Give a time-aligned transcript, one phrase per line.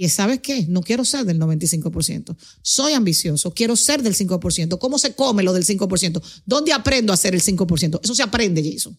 [0.00, 0.64] Y ¿sabes qué?
[0.66, 2.34] No quiero ser del 95%.
[2.62, 4.78] Soy ambicioso, quiero ser del 5%.
[4.78, 6.22] ¿Cómo se come lo del 5%?
[6.46, 8.00] ¿Dónde aprendo a hacer el 5%?
[8.02, 8.98] Eso se aprende, Jason.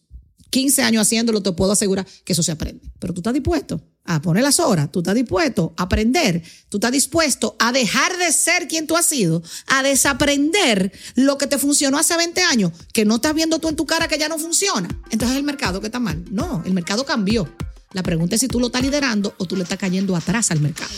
[0.52, 2.88] 15 años haciéndolo, te puedo asegurar que eso se aprende.
[3.00, 6.92] Pero tú estás dispuesto a poner las horas, tú estás dispuesto a aprender, tú estás
[6.92, 11.98] dispuesto a dejar de ser quien tú has sido, a desaprender lo que te funcionó
[11.98, 14.88] hace 20 años, que no estás viendo tú en tu cara que ya no funciona.
[15.10, 16.24] Entonces es el mercado que está mal.
[16.30, 17.52] No, el mercado cambió.
[17.94, 20.62] La pregunta es si tú lo estás liderando o tú le estás cayendo atrás al
[20.62, 20.92] mercado.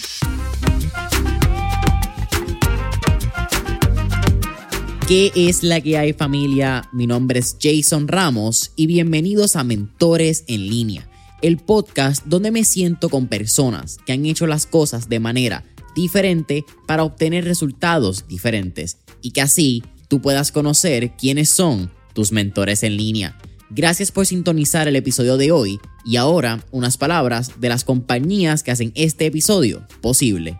[5.07, 6.88] ¿Qué es la que hay familia?
[6.93, 11.10] Mi nombre es Jason Ramos y bienvenidos a Mentores en línea,
[11.42, 16.64] el podcast donde me siento con personas que han hecho las cosas de manera diferente
[16.88, 22.97] para obtener resultados diferentes y que así tú puedas conocer quiénes son tus mentores en
[22.97, 23.36] línea.
[23.75, 28.69] Gracias por sintonizar el episodio de hoy y ahora unas palabras de las compañías que
[28.69, 30.59] hacen este episodio posible.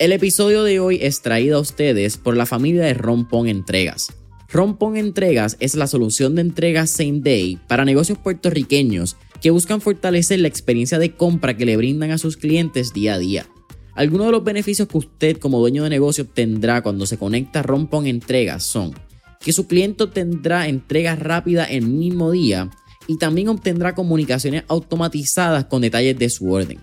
[0.00, 4.12] El episodio de hoy es traído a ustedes por la familia de Rompón Entregas.
[4.48, 10.40] Rompón Entregas es la solución de entregas same day para negocios puertorriqueños que buscan fortalecer
[10.40, 13.46] la experiencia de compra que le brindan a sus clientes día a día.
[13.94, 17.62] Algunos de los beneficios que usted como dueño de negocio tendrá cuando se conecta a
[17.62, 18.94] Rompón Entregas son
[19.42, 22.70] que su cliente tendrá entregas rápidas el mismo día
[23.06, 26.78] y también obtendrá comunicaciones automatizadas con detalles de su orden.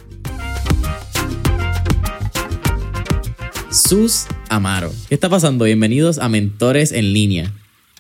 [3.70, 4.92] Sus Amaro.
[5.08, 5.66] ¿Qué está pasando?
[5.66, 7.52] Bienvenidos a Mentores en Línea.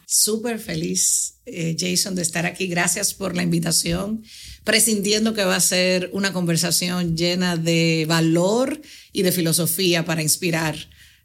[0.09, 2.67] Súper feliz, eh, Jason, de estar aquí.
[2.67, 4.23] Gracias por la invitación,
[4.63, 8.79] presintiendo que va a ser una conversación llena de valor
[9.11, 10.77] y de filosofía para inspirar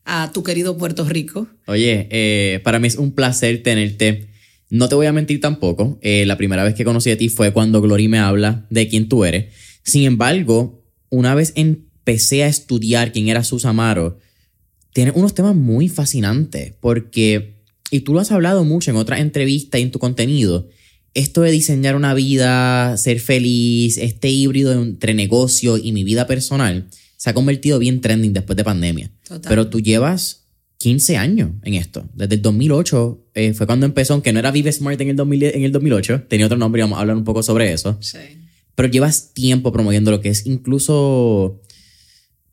[0.04, 1.46] a tu querido Puerto Rico.
[1.68, 4.30] Oye, eh, para mí es un placer tenerte.
[4.68, 6.00] No te voy a mentir tampoco.
[6.02, 9.08] Eh, la primera vez que conocí a ti fue cuando Glory me habla de quién
[9.08, 9.54] tú eres.
[9.84, 14.18] Sin embargo, una vez empecé a estudiar quién era Susamaro,
[14.92, 17.61] tiene unos temas muy fascinantes porque,
[17.92, 20.68] y tú lo has hablado mucho en otras entrevistas y en tu contenido,
[21.12, 26.88] esto de diseñar una vida, ser feliz, este híbrido entre negocio y mi vida personal,
[27.18, 29.10] se ha convertido bien trending después de pandemia.
[29.42, 30.46] Pero tú llevas
[30.78, 32.08] 15 años en esto.
[32.14, 35.62] Desde el 2008 eh, fue cuando empezó, aunque no era Vive Smart en el, en
[35.62, 37.98] el 2008, tenía otro nombre y vamos a hablar un poco sobre eso.
[38.00, 38.18] Sí.
[38.74, 41.60] Pero llevas tiempo promoviendo lo que es incluso,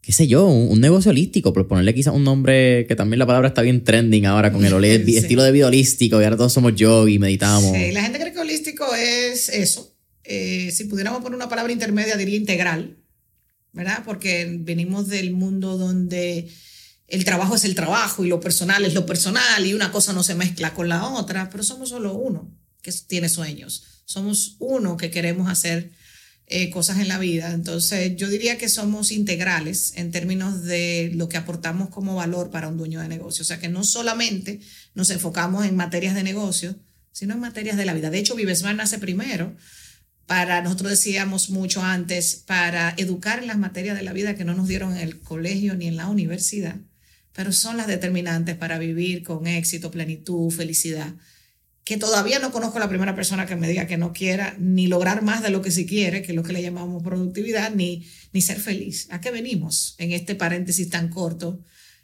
[0.02, 3.50] qué sé yo, un, negocio holístico, por ponerle quizás un nombre que también la palabra
[3.50, 7.08] está bien trending ahora con el estilo de vida holístico y ahora todos somos yo
[7.08, 7.76] y meditamos.
[7.76, 9.96] Sí, la gente cree que holístico es eso.
[10.24, 13.00] Eh, si pudiéramos poner una palabra intermedia, diría integral
[13.72, 14.04] ¿verdad?
[14.06, 16.50] Porque venimos del mundo donde
[17.08, 20.24] el trabajo es el trabajo y lo personal es lo personal y una cosa no
[20.24, 22.52] se mezcla con la otra, pero somos solo uno
[22.82, 25.92] que tiene sueños, somos uno que queremos hacer
[26.52, 27.52] eh, cosas en la vida.
[27.54, 32.68] Entonces yo diría que somos integrales en términos de lo que aportamos como valor para
[32.68, 33.44] un dueño de negocio.
[33.44, 34.60] O sea que no solamente
[34.96, 36.76] nos enfocamos en materias de negocio,
[37.12, 38.10] sino en materias de la vida.
[38.10, 39.56] De hecho, Vivesmar nace primero
[40.26, 44.54] para, nosotros decíamos mucho antes, para educar en las materias de la vida que no
[44.54, 46.78] nos dieron en el colegio ni en la universidad,
[47.34, 51.14] pero son las determinantes para vivir con éxito, plenitud, felicidad.
[51.84, 55.24] Que todavía no conozco la primera persona que me diga que no quiera ni lograr
[55.24, 58.42] más de lo que sí quiere, que es lo que le llamamos productividad, ni, ni
[58.42, 59.08] ser feliz.
[59.12, 61.64] ¿A qué venimos en este paréntesis tan corto?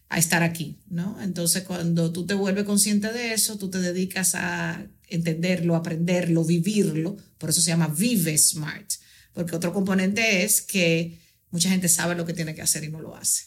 [0.09, 1.19] a estar aquí, ¿no?
[1.21, 7.17] Entonces, cuando tú te vuelves consciente de eso, tú te dedicas a entenderlo, aprenderlo, vivirlo.
[7.37, 8.87] Por eso se llama Vive Smart.
[9.33, 11.19] Porque otro componente es que
[11.49, 13.45] mucha gente sabe lo que tiene que hacer y no lo hace.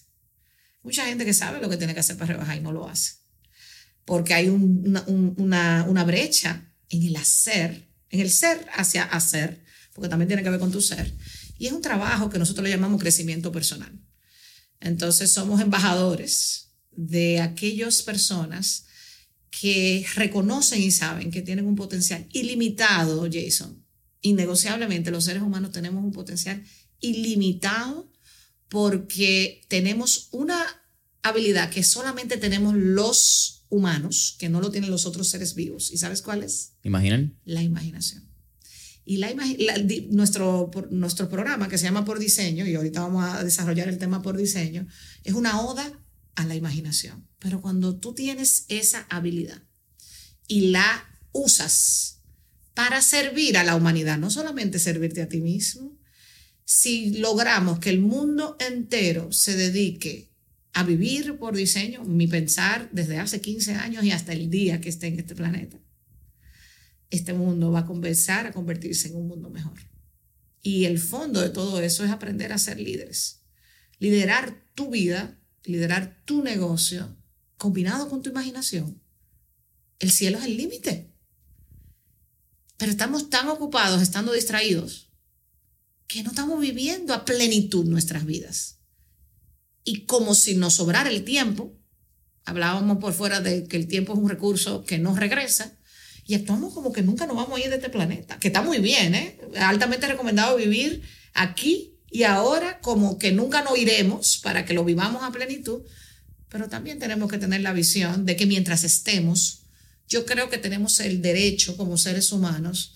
[0.82, 3.14] Mucha gente que sabe lo que tiene que hacer para rebajar y no lo hace.
[4.08, 5.04] Porque hay una,
[5.86, 9.62] una brecha en el hacer, en el ser hacia hacer,
[9.92, 11.12] porque también tiene que ver con tu ser.
[11.58, 13.92] Y es un trabajo que nosotros le llamamos crecimiento personal.
[14.80, 18.86] Entonces somos embajadores de aquellas personas
[19.50, 23.84] que reconocen y saben que tienen un potencial ilimitado, Jason.
[24.22, 26.64] Innegociablemente los seres humanos tenemos un potencial
[26.98, 28.10] ilimitado
[28.70, 30.64] porque tenemos una
[31.20, 35.90] habilidad que solamente tenemos los humanos que no lo tienen los otros seres vivos.
[35.92, 36.72] ¿Y sabes cuál es?
[36.82, 37.38] ¿Imaginan?
[37.44, 38.28] La imaginación.
[39.04, 39.34] Y la,
[40.10, 44.20] nuestro, nuestro programa que se llama Por Diseño, y ahorita vamos a desarrollar el tema
[44.20, 44.86] por diseño,
[45.24, 45.98] es una oda
[46.34, 47.26] a la imaginación.
[47.38, 49.62] Pero cuando tú tienes esa habilidad
[50.46, 52.20] y la usas
[52.74, 55.98] para servir a la humanidad, no solamente servirte a ti mismo,
[56.64, 60.27] si logramos que el mundo entero se dedique
[60.78, 64.88] a vivir por diseño, mi pensar desde hace 15 años y hasta el día que
[64.88, 65.76] esté en este planeta,
[67.10, 69.76] este mundo va a comenzar a convertirse en un mundo mejor.
[70.62, 73.42] Y el fondo de todo eso es aprender a ser líderes.
[73.98, 77.16] Liderar tu vida, liderar tu negocio,
[77.56, 79.02] combinado con tu imaginación.
[79.98, 81.12] El cielo es el límite.
[82.76, 85.10] Pero estamos tan ocupados, estando distraídos,
[86.06, 88.77] que no estamos viviendo a plenitud nuestras vidas.
[89.84, 91.72] Y como si nos sobrara el tiempo,
[92.44, 95.78] hablábamos por fuera de que el tiempo es un recurso que no regresa,
[96.26, 98.80] y actuamos como que nunca nos vamos a ir de este planeta, que está muy
[98.80, 99.40] bien, ¿eh?
[99.60, 101.02] Altamente recomendado vivir
[101.32, 105.80] aquí y ahora como que nunca nos iremos para que lo vivamos a plenitud,
[106.50, 109.62] pero también tenemos que tener la visión de que mientras estemos,
[110.06, 112.94] yo creo que tenemos el derecho como seres humanos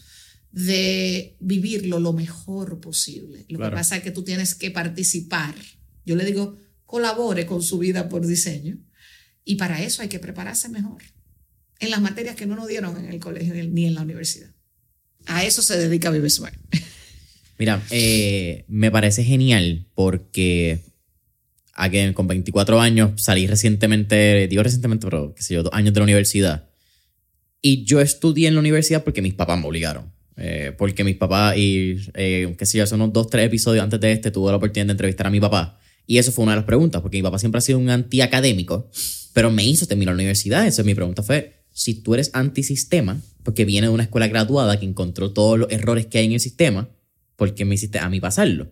[0.51, 3.47] de vivirlo lo mejor posible.
[3.49, 5.55] Lo que pasa es que tú tienes que participar.
[6.05, 6.59] Yo le digo,
[6.93, 8.77] colabore con su vida por diseño.
[9.47, 11.03] Y para eso hay que prepararse mejor.
[11.81, 14.51] En las materias que no nos dieron en el colegio ni en la universidad.
[15.25, 16.55] A eso se dedica Vive Smart.
[17.59, 20.81] Mira, eh, me parece genial porque
[22.13, 26.05] con 24 años salí recientemente, digo recientemente, pero qué sé yo, dos años de la
[26.05, 26.69] universidad.
[27.63, 30.13] Y yo estudié en la universidad porque mis papás me obligaron.
[30.37, 33.99] Eh, porque mis papás, y eh, qué sé yo, hace unos dos, tres episodios antes
[33.99, 35.79] de este, tuve la oportunidad de entrevistar a mi papá.
[36.07, 38.91] Y eso fue una de las preguntas, porque mi papá siempre ha sido un antiacadémico,
[39.33, 40.61] pero me hizo terminar la universidad.
[40.61, 44.87] Entonces mi pregunta fue, si tú eres antisistema, porque viene de una escuela graduada que
[44.87, 46.89] encontró todos los errores que hay en el sistema,
[47.37, 48.71] ¿por qué me hiciste a mí pasarlo?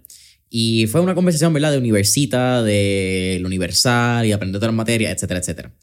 [0.49, 1.73] Y fue una conversación, ¿verdad?
[1.73, 5.75] De universita, de universal y aprender todas las materias, etcétera, etcétera.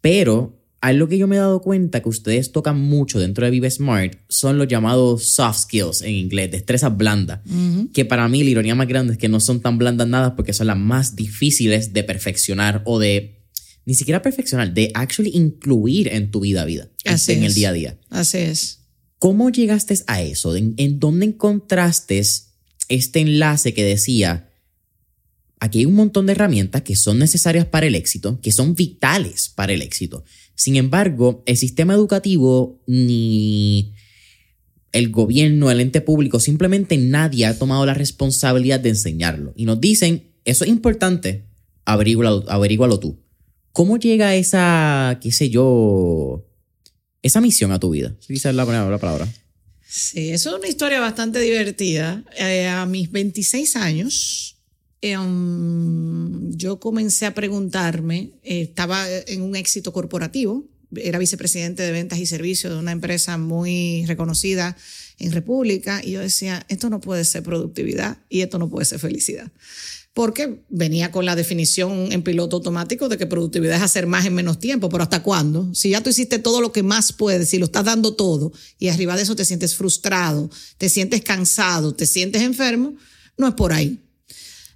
[0.00, 3.70] Pero algo que yo me he dado cuenta que ustedes tocan mucho dentro de Vive
[3.70, 7.40] Smart son los llamados soft skills en inglés, destrezas blandas,
[7.92, 10.52] que para mí la ironía más grande es que no son tan blandas nada porque
[10.52, 13.36] son las más difíciles de perfeccionar o de
[13.84, 17.72] ni siquiera perfeccionar, de actually incluir en tu vida vida, Así en el día a
[17.72, 17.98] día.
[18.08, 18.80] Así es.
[19.18, 20.54] ¿Cómo llegaste a eso?
[20.56, 22.22] ¿En, en dónde encontraste
[22.88, 24.49] este enlace que decía,
[25.60, 29.48] aquí hay un montón de herramientas que son necesarias para el éxito, que son vitales
[29.48, 30.24] para el éxito?
[30.54, 33.94] Sin embargo, el sistema educativo ni
[34.92, 39.52] el gobierno, el ente público, simplemente nadie ha tomado la responsabilidad de enseñarlo.
[39.56, 41.46] Y nos dicen, eso es importante,
[41.84, 43.20] averígualo, tú.
[43.72, 46.44] ¿Cómo llega esa, qué sé yo,
[47.22, 48.16] esa misión a tu vida?
[48.20, 49.28] Si es la, palabra.
[49.86, 52.24] Sí, eso es una historia bastante divertida.
[52.36, 54.59] Eh, a mis 26 años,
[55.02, 62.18] Em, yo comencé a preguntarme, eh, estaba en un éxito corporativo, era vicepresidente de ventas
[62.18, 64.76] y servicios de una empresa muy reconocida
[65.18, 68.98] en República, y yo decía, esto no puede ser productividad y esto no puede ser
[68.98, 69.50] felicidad.
[70.12, 74.34] Porque venía con la definición en piloto automático de que productividad es hacer más en
[74.34, 75.72] menos tiempo, pero ¿hasta cuándo?
[75.72, 78.88] Si ya tú hiciste todo lo que más puedes, si lo estás dando todo y
[78.88, 82.96] arriba de eso te sientes frustrado, te sientes cansado, te sientes enfermo,
[83.38, 84.00] no es por ahí.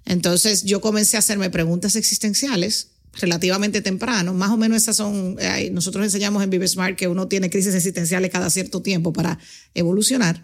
[0.05, 5.69] Entonces yo comencé a hacerme preguntas existenciales relativamente temprano, más o menos esas son, eh,
[5.71, 9.39] nosotros enseñamos en Vive Smart que uno tiene crisis existenciales cada cierto tiempo para
[9.73, 10.43] evolucionar,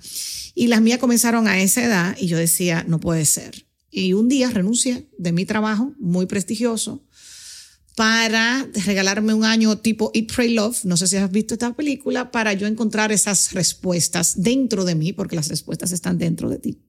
[0.55, 3.65] y las mías comenzaron a esa edad y yo decía, no puede ser.
[3.89, 7.05] Y un día renuncié de mi trabajo muy prestigioso
[7.95, 12.31] para regalarme un año tipo Eat, Pray, Love, no sé si has visto esta película,
[12.31, 16.79] para yo encontrar esas respuestas dentro de mí, porque las respuestas están dentro de ti.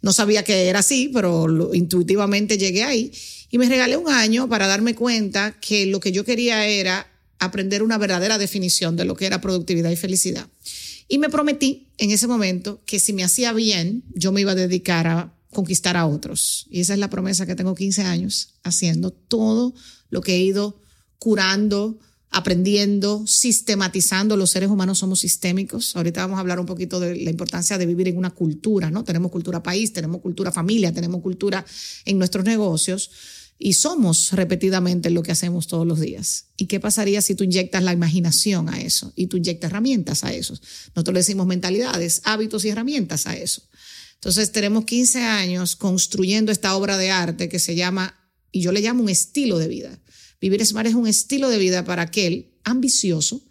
[0.00, 3.12] No sabía que era así, pero intuitivamente llegué ahí.
[3.50, 7.06] Y me regalé un año para darme cuenta que lo que yo quería era
[7.38, 10.48] aprender una verdadera definición de lo que era productividad y felicidad.
[11.08, 14.56] Y me prometí en ese momento que si me hacía bien, yo me iba a
[14.56, 16.66] dedicar a conquistar a otros.
[16.70, 19.74] Y esa es la promesa que tengo 15 años haciendo todo
[20.10, 20.80] lo que he ido
[21.18, 21.98] curando,
[22.30, 24.36] aprendiendo, sistematizando.
[24.36, 25.96] Los seres humanos somos sistémicos.
[25.96, 29.04] Ahorita vamos a hablar un poquito de la importancia de vivir en una cultura, ¿no?
[29.04, 31.64] Tenemos cultura país, tenemos cultura familia, tenemos cultura
[32.04, 33.10] en nuestros negocios
[33.58, 36.46] y somos repetidamente lo que hacemos todos los días.
[36.56, 40.32] ¿Y qué pasaría si tú inyectas la imaginación a eso y tú inyectas herramientas a
[40.32, 40.54] eso?
[40.94, 43.62] Nosotros le decimos mentalidades, hábitos y herramientas a eso.
[44.14, 48.14] Entonces tenemos 15 años construyendo esta obra de arte que se llama,
[48.50, 49.98] y yo le llamo un estilo de vida
[50.40, 53.42] Vivir Smart es un estilo de vida para aquel ambicioso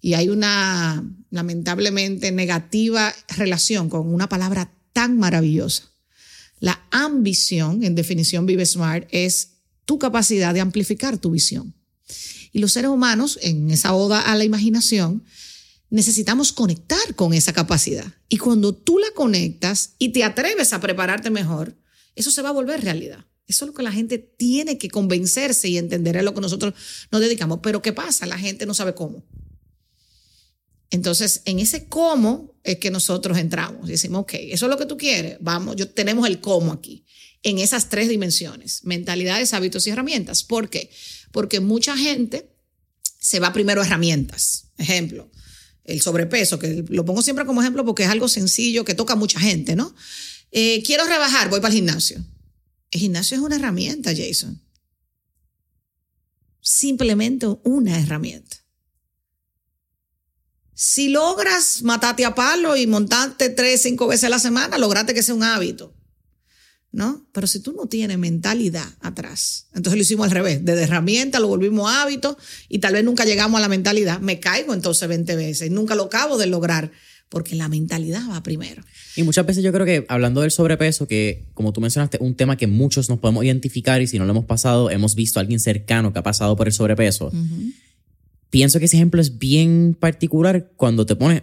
[0.00, 5.90] y hay una lamentablemente negativa relación con una palabra tan maravillosa.
[6.58, 9.52] La ambición, en definición Vive Smart, es
[9.84, 11.74] tu capacidad de amplificar tu visión.
[12.52, 15.24] Y los seres humanos, en esa oda a la imaginación,
[15.90, 18.12] necesitamos conectar con esa capacidad.
[18.28, 21.76] Y cuando tú la conectas y te atreves a prepararte mejor,
[22.14, 23.24] eso se va a volver realidad.
[23.52, 26.72] Eso es lo que la gente tiene que convencerse y entender es lo que nosotros
[27.10, 27.60] nos dedicamos.
[27.62, 28.24] Pero ¿qué pasa?
[28.24, 29.22] La gente no sabe cómo.
[30.88, 34.96] Entonces, en ese cómo es que nosotros entramos decimos, ok, eso es lo que tú
[34.96, 37.04] quieres, vamos, yo tenemos el cómo aquí,
[37.42, 40.44] en esas tres dimensiones, mentalidades, hábitos y herramientas.
[40.44, 40.90] ¿Por qué?
[41.30, 42.48] Porque mucha gente
[43.20, 44.68] se va primero a herramientas.
[44.78, 45.30] Ejemplo,
[45.84, 49.16] el sobrepeso, que lo pongo siempre como ejemplo porque es algo sencillo que toca a
[49.16, 49.94] mucha gente, ¿no?
[50.52, 52.24] Eh, quiero rebajar, voy para el gimnasio.
[52.92, 54.62] El gimnasio es una herramienta, Jason.
[56.60, 58.58] Simplemente una herramienta.
[60.74, 65.22] Si logras matarte a palo y montarte tres, cinco veces a la semana, lograste que
[65.22, 65.94] sea un hábito.
[66.90, 67.26] ¿No?
[67.32, 71.48] Pero si tú no tienes mentalidad atrás, entonces lo hicimos al revés, de herramienta lo
[71.48, 72.36] volvimos hábito
[72.68, 75.94] y tal vez nunca llegamos a la mentalidad, me caigo entonces 20 veces y nunca
[75.94, 76.92] lo acabo de lograr
[77.32, 78.84] porque la mentalidad va primero.
[79.16, 82.56] Y muchas veces yo creo que hablando del sobrepeso, que como tú mencionaste, un tema
[82.56, 85.58] que muchos nos podemos identificar y si no lo hemos pasado, hemos visto a alguien
[85.58, 87.32] cercano que ha pasado por el sobrepeso
[88.52, 91.42] pienso que ese ejemplo es bien particular cuando te pones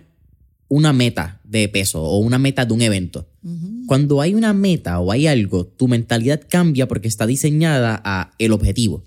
[0.68, 3.28] una meta de peso o una meta de un evento.
[3.88, 8.52] Cuando hay una meta o hay algo, tu mentalidad cambia porque está diseñada a el
[8.52, 9.04] objetivo.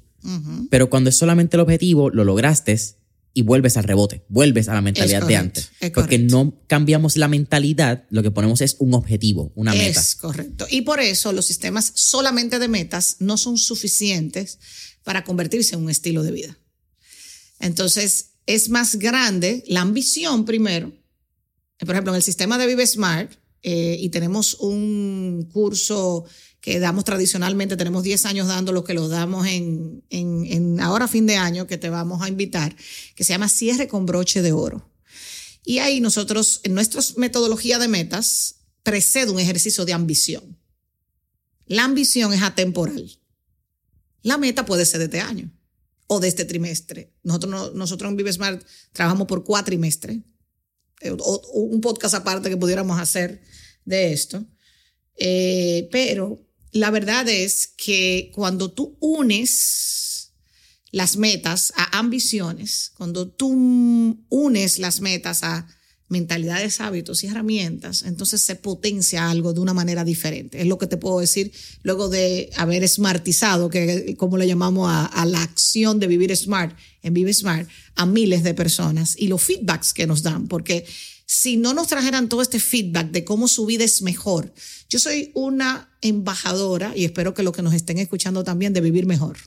[0.68, 2.76] Pero cuando es solamente el objetivo, lo lograste
[3.34, 5.70] y vuelves al rebote, vuelves a la mentalidad de antes.
[5.94, 10.00] Porque no cambiamos la mentalidad, lo que ponemos es un objetivo, una meta.
[10.00, 10.66] Es correcto.
[10.70, 14.58] Y por eso los sistemas solamente de metas no son suficientes
[15.02, 16.58] para convertirse en un estilo de vida.
[17.58, 20.92] Entonces, es más grande la ambición primero.
[21.78, 26.24] Por ejemplo, en el sistema de Vive Smart, eh, y tenemos un curso
[26.62, 31.26] que damos tradicionalmente, tenemos 10 años dando lo que lo damos en, en, ahora fin
[31.26, 32.75] de año, que te vamos a invitar,
[33.16, 34.88] que se llama Cierre con broche de oro.
[35.64, 40.57] Y ahí nosotros, en nuestra metodología de metas, precede un ejercicio de ambición.
[41.66, 43.11] La ambición es atemporal.
[44.23, 45.52] La meta puede ser de este año
[46.07, 47.12] o de este trimestre.
[47.25, 50.23] Nosotros, nosotros en Vive Smart trabajamos por cuatrimestre.
[51.00, 51.11] Eh,
[51.54, 53.42] un podcast aparte que pudiéramos hacer
[53.85, 54.47] de esto.
[55.16, 60.33] Eh, pero la verdad es que cuando tú unes
[60.91, 65.67] las metas a ambiciones, cuando tú unes las metas a
[66.09, 70.61] mentalidades, hábitos y herramientas, entonces se potencia algo de una manera diferente.
[70.61, 71.50] Es lo que te puedo decir
[71.83, 77.14] luego de haber smartizado, que como le llamamos a, la acción de vivir smart en
[77.14, 80.85] Vive Smart, a miles de personas y los feedbacks que nos dan, porque
[81.25, 84.52] si no nos trajeran todo este feedback de cómo su vida es mejor,
[84.91, 89.06] yo soy una embajadora y espero que lo que nos estén escuchando también de vivir
[89.06, 89.38] mejor.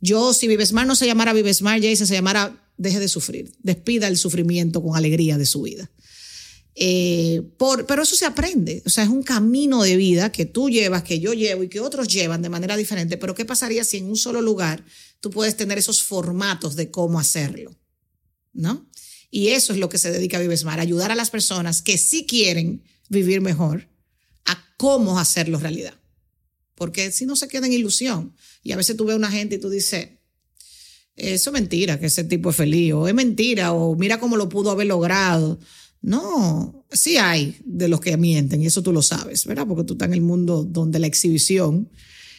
[0.00, 3.52] Yo, si Vive Smart no se llamara Vive Smart, Jason se llamara deje de sufrir,
[3.60, 5.90] despida el sufrimiento con alegría de su vida.
[6.80, 10.70] Eh, por, pero eso se aprende, o sea, es un camino de vida que tú
[10.70, 13.96] llevas, que yo llevo y que otros llevan de manera diferente, pero ¿qué pasaría si
[13.96, 14.84] en un solo lugar
[15.20, 17.76] tú puedes tener esos formatos de cómo hacerlo?
[18.52, 18.88] ¿No?
[19.28, 22.26] Y eso es lo que se dedica a Vivesmar, ayudar a las personas que sí
[22.26, 23.88] quieren vivir mejor
[24.78, 25.94] cómo hacerlo realidad.
[26.74, 28.34] Porque si no se queda en ilusión.
[28.62, 30.08] Y a veces tú ves a una gente y tú dices,
[31.16, 34.48] eso es mentira, que ese tipo es feliz, o es mentira, o mira cómo lo
[34.48, 35.58] pudo haber logrado.
[36.00, 39.66] No, sí hay de los que mienten, y eso tú lo sabes, ¿verdad?
[39.66, 41.90] Porque tú estás en el mundo donde la exhibición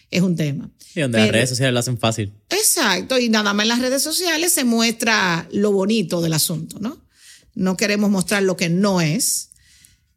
[0.10, 0.72] es un tema.
[0.96, 2.34] Y donde las redes sociales lo hacen fácil.
[2.50, 7.06] Exacto, y nada más en las redes sociales se muestra lo bonito del asunto, ¿no?
[7.54, 9.50] No queremos mostrar lo que no es,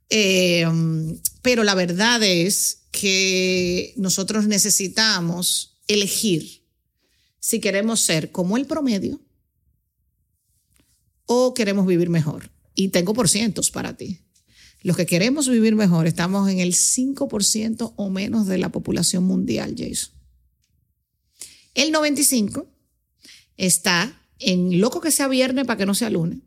[0.09, 0.65] eh,
[1.43, 6.63] pero la verdad es que nosotros necesitamos elegir
[7.41, 9.21] si queremos ser como el promedio
[11.27, 12.51] o queremos vivir mejor.
[12.75, 14.21] Y tengo por cientos para ti.
[14.83, 19.75] Los que queremos vivir mejor estamos en el 5% o menos de la población mundial,
[19.77, 20.15] Jason.
[21.75, 22.67] El 95
[23.57, 26.39] está en loco que sea viernes para que no sea lunes,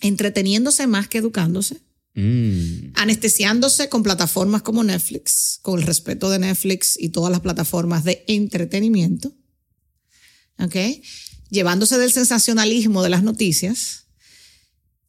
[0.00, 1.80] entreteniéndose más que educándose,
[2.14, 2.92] mm.
[2.94, 8.24] anestesiándose con plataformas como Netflix, con el respeto de Netflix y todas las plataformas de
[8.28, 9.32] entretenimiento,
[10.58, 10.76] ¿ok?
[11.50, 14.03] Llevándose del sensacionalismo de las noticias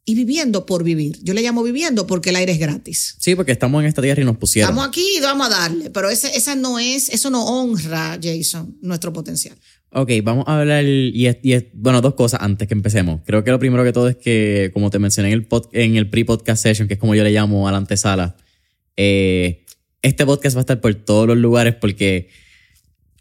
[0.08, 1.18] y viviendo por vivir.
[1.24, 3.16] Yo le llamo viviendo porque el aire es gratis.
[3.20, 4.70] Sí, porque estamos en esta tierra y nos pusieron.
[4.70, 8.78] Estamos aquí y vamos a darle, pero ese, esa no es, eso no honra, Jason,
[8.82, 9.56] nuestro potencial.
[9.92, 13.22] Ok, vamos a hablar, y, es- y es- bueno, dos cosas antes que empecemos.
[13.26, 15.96] Creo que lo primero que todo es que, como te mencioné en el, pod- en
[15.96, 18.36] el pre-podcast session, que es como yo le llamo a la antesala,
[18.98, 19.66] eh,
[20.02, 22.30] este podcast va a estar por todos los lugares porque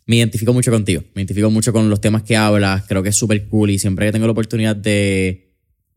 [0.06, 1.02] me identifico mucho contigo.
[1.14, 2.84] Me identifico mucho con los temas que hablas.
[2.86, 5.43] Creo que es súper cool y siempre que tengo la oportunidad de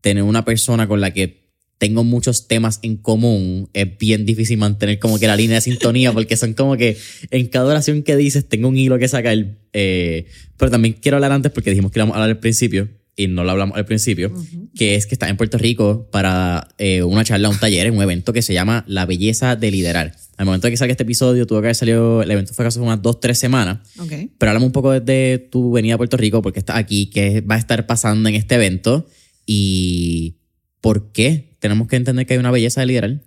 [0.00, 4.98] tener una persona con la que tengo muchos temas en común, es bien difícil mantener
[4.98, 6.96] como que la línea de sintonía porque son como que
[7.30, 9.36] en cada oración que dices tengo un hilo que sacar.
[9.72, 10.26] eh,
[10.56, 13.42] pero también quiero hablar antes porque dijimos que íbamos a hablar al principio y no
[13.42, 14.32] lo hablamos al principio,
[14.76, 18.32] que es que estás en Puerto Rico para eh, una charla, un taller, un evento
[18.32, 20.14] que se llama La Belleza de Liderar.
[20.36, 22.78] Al momento de que salga este episodio, tuvo que haber salido, el evento fue hace
[22.78, 23.80] unas dos, tres semanas.
[23.98, 24.12] Ok.
[24.38, 27.56] Pero háblame un poco desde tu venida a Puerto Rico, porque estás aquí, qué va
[27.56, 29.08] a estar pasando en este evento
[29.50, 30.36] y
[30.82, 33.22] por qué tenemos que entender que hay una belleza de liderar.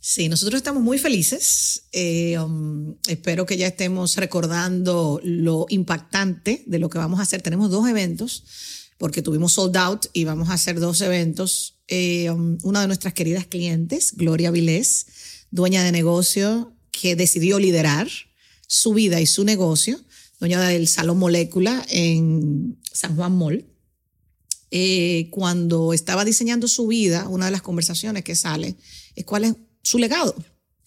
[0.00, 1.82] Sí, nosotros estamos muy felices.
[1.92, 7.42] Eh, um, espero que ya estemos recordando lo impactante de lo que vamos a hacer.
[7.42, 8.42] Tenemos dos eventos,
[8.96, 11.78] porque tuvimos sold out y vamos a hacer dos eventos.
[11.88, 15.08] Eh, um, una de nuestras queridas clientes, Gloria Vilés,
[15.50, 18.08] dueña de negocio que decidió liderar
[18.66, 20.00] su vida y su negocio,
[20.40, 23.66] dueña del Salón Molécula en San Juan Mall.
[24.70, 28.76] Eh, cuando estaba diseñando su vida, una de las conversaciones que sale
[29.14, 30.34] es cuál es su legado,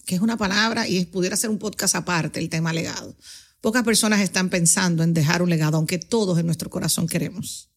[0.06, 3.16] que es una palabra y es- pudiera ser un podcast aparte el tema legado.
[3.62, 7.70] Pocas personas están pensando en dejar un legado, aunque todos en nuestro corazón queremos.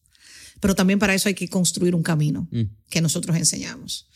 [0.59, 2.47] Pero también para eso hay que construir un camino
[2.89, 4.07] que nosotros enseñamos.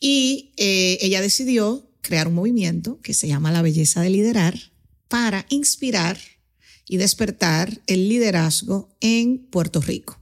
[0.00, 4.58] Y eh, ella decidió crear un movimiento que se llama La Belleza de Liderar
[5.08, 6.18] para inspirar
[6.86, 10.19] y despertar el liderazgo en Puerto Rico.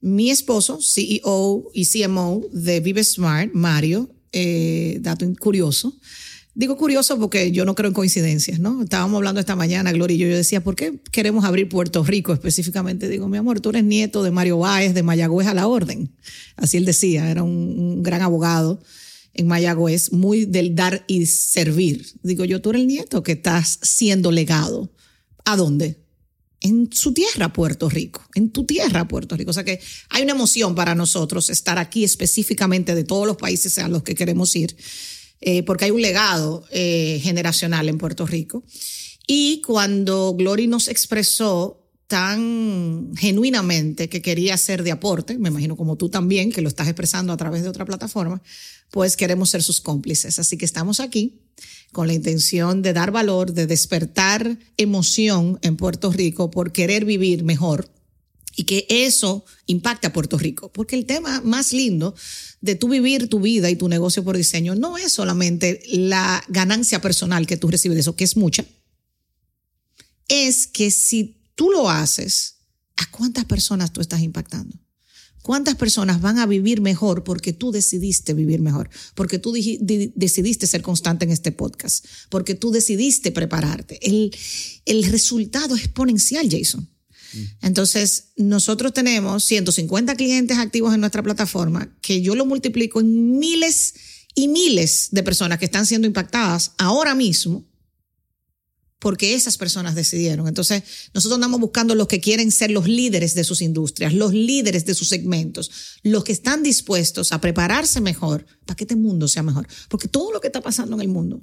[0.00, 5.94] Mi esposo, CEO y CMO de Vive Smart, Mario, eh, dato curioso.
[6.54, 8.82] Digo curioso porque yo no creo en coincidencias, ¿no?
[8.82, 12.32] Estábamos hablando esta mañana, Gloria y yo, yo decía, ¿por qué queremos abrir Puerto Rico
[12.32, 13.08] específicamente?
[13.08, 16.10] Digo, mi amor, tú eres nieto de Mario Báez, de Mayagüez a la orden.
[16.56, 18.82] Así él decía, era un, un gran abogado
[19.34, 22.06] en Mayagüez, muy del dar y servir.
[22.22, 24.92] Digo yo, tú eres el nieto que estás siendo legado.
[25.44, 25.98] ¿A dónde?
[26.60, 29.50] En su tierra, Puerto Rico, en tu tierra, Puerto Rico.
[29.50, 33.78] O sea que hay una emoción para nosotros estar aquí específicamente de todos los países
[33.78, 34.76] a los que queremos ir,
[35.40, 38.64] eh, porque hay un legado eh, generacional en Puerto Rico.
[39.26, 41.79] Y cuando Glory nos expresó
[42.10, 46.88] tan genuinamente que quería ser de aporte, me imagino como tú también, que lo estás
[46.88, 48.42] expresando a través de otra plataforma,
[48.90, 50.40] pues queremos ser sus cómplices.
[50.40, 51.38] Así que estamos aquí
[51.92, 57.44] con la intención de dar valor, de despertar emoción en Puerto Rico por querer vivir
[57.44, 57.88] mejor
[58.56, 60.72] y que eso impacte a Puerto Rico.
[60.72, 62.16] Porque el tema más lindo
[62.60, 67.00] de tú vivir tu vida y tu negocio por diseño no es solamente la ganancia
[67.00, 68.64] personal que tú recibes de eso, que es mucha,
[70.26, 72.54] es que si tú lo haces,
[72.96, 74.80] ¿a cuántas personas tú estás impactando?
[75.42, 78.88] ¿Cuántas personas van a vivir mejor porque tú decidiste vivir mejor?
[79.14, 83.98] Porque tú decidiste ser constante en este podcast, porque tú decidiste prepararte.
[84.00, 84.34] El,
[84.86, 86.88] el resultado es exponencial, Jason.
[87.60, 93.92] Entonces, nosotros tenemos 150 clientes activos en nuestra plataforma, que yo lo multiplico en miles
[94.34, 97.69] y miles de personas que están siendo impactadas ahora mismo
[99.00, 100.46] porque esas personas decidieron.
[100.46, 104.84] Entonces, nosotros andamos buscando los que quieren ser los líderes de sus industrias, los líderes
[104.84, 109.42] de sus segmentos, los que están dispuestos a prepararse mejor para que este mundo sea
[109.42, 109.66] mejor.
[109.88, 111.42] Porque todo lo que está pasando en el mundo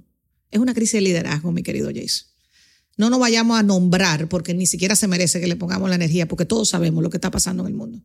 [0.52, 2.28] es una crisis de liderazgo, mi querido Jason.
[2.96, 6.28] No nos vayamos a nombrar porque ni siquiera se merece que le pongamos la energía,
[6.28, 8.04] porque todos sabemos lo que está pasando en el mundo.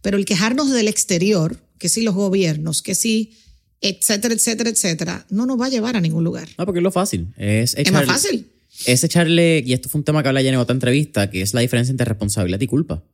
[0.00, 3.36] Pero el quejarnos del exterior, que sí los gobiernos, que sí,
[3.82, 6.48] etcétera, etcétera, etcétera, no nos va a llevar a ningún lugar.
[6.56, 7.28] No, porque es lo fácil.
[7.36, 8.50] Es, Es más fácil.
[8.86, 11.54] Es echarle, y esto fue un tema que habla ya en otra entrevista, que es
[11.54, 13.04] la diferencia entre responsabilidad y culpa.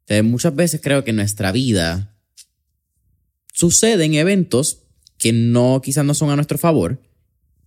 [0.00, 2.16] Entonces, muchas veces creo que en nuestra vida
[3.52, 4.82] suceden eventos
[5.18, 7.00] que no, quizás no son a nuestro favor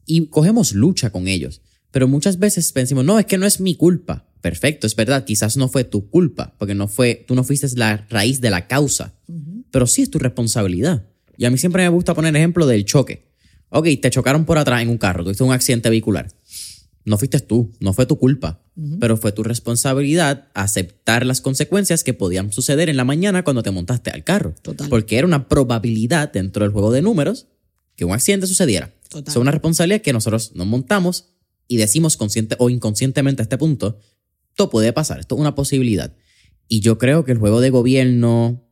[0.05, 1.62] y cogemos lucha con ellos.
[1.91, 4.27] Pero muchas veces pensamos, no, es que no es mi culpa.
[4.41, 8.05] Perfecto, es verdad, quizás no fue tu culpa, porque no fue, tú no fuiste la
[8.10, 9.15] raíz de la causa,
[9.71, 11.08] pero sí es tu responsabilidad.
[11.38, 13.31] Y a mí siempre me gusta poner ejemplo del choque.
[13.69, 16.27] Ok, te chocaron por atrás en un carro, tuviste un accidente vehicular.
[17.05, 18.63] No fuiste tú, no fue tu culpa,
[18.99, 23.69] pero fue tu responsabilidad aceptar las consecuencias que podían suceder en la mañana cuando te
[23.69, 24.55] montaste al carro.
[24.63, 24.89] Total.
[24.89, 27.45] Porque era una probabilidad dentro del juego de números
[27.95, 28.91] que un accidente sucediera.
[29.07, 29.31] Total.
[29.31, 31.35] Es una responsabilidad que nosotros nos montamos
[31.67, 33.99] y decimos consciente o inconscientemente a este punto,
[34.49, 36.15] esto puede pasar, esto es una posibilidad.
[36.67, 38.63] Y yo creo que el juego de gobierno,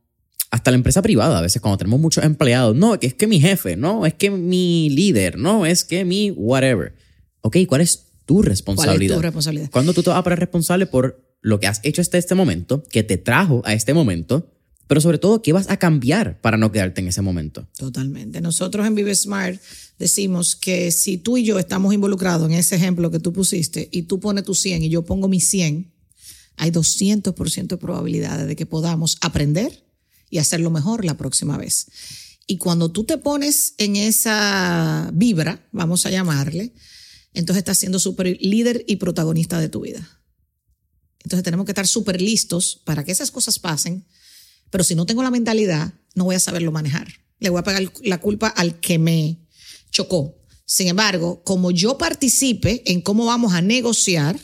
[0.50, 3.40] hasta la empresa privada, a veces cuando tenemos muchos empleados, no, que es que mi
[3.40, 6.94] jefe, no, es que mi líder, no, es que mi whatever.
[7.42, 9.14] Ok, ¿cuál es tu responsabilidad?
[9.14, 9.70] ¿Cuál es tu responsabilidad?
[9.70, 12.82] ¿Cuándo tú te vas a poner responsable por lo que has hecho hasta este momento,
[12.84, 14.50] que te trajo a este momento,
[14.86, 17.66] pero sobre todo, ¿qué vas a cambiar para no quedarte en ese momento?
[17.76, 18.40] Totalmente.
[18.40, 19.60] Nosotros en Vive Smart
[19.98, 24.02] decimos que si tú y yo estamos involucrados en ese ejemplo que tú pusiste y
[24.02, 25.92] tú pones tu 100 y yo pongo mi 100,
[26.56, 29.84] hay 200% de probabilidades de que podamos aprender
[30.30, 31.86] y hacerlo mejor la próxima vez.
[32.46, 36.72] Y cuando tú te pones en esa vibra, vamos a llamarle,
[37.34, 40.20] entonces estás siendo súper líder y protagonista de tu vida.
[41.22, 44.06] Entonces tenemos que estar súper listos para que esas cosas pasen,
[44.70, 47.08] pero si no tengo la mentalidad, no voy a saberlo manejar.
[47.40, 49.46] Le voy a pagar la culpa al que me
[49.90, 50.36] chocó.
[50.66, 54.38] Sin embargo, como yo participe en cómo vamos a negociar,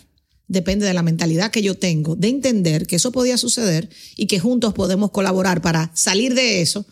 [0.49, 4.41] depende de la mentalidad que yo tengo, de entender que eso podía suceder y que
[4.41, 6.87] juntos podemos colaborar para salir de eso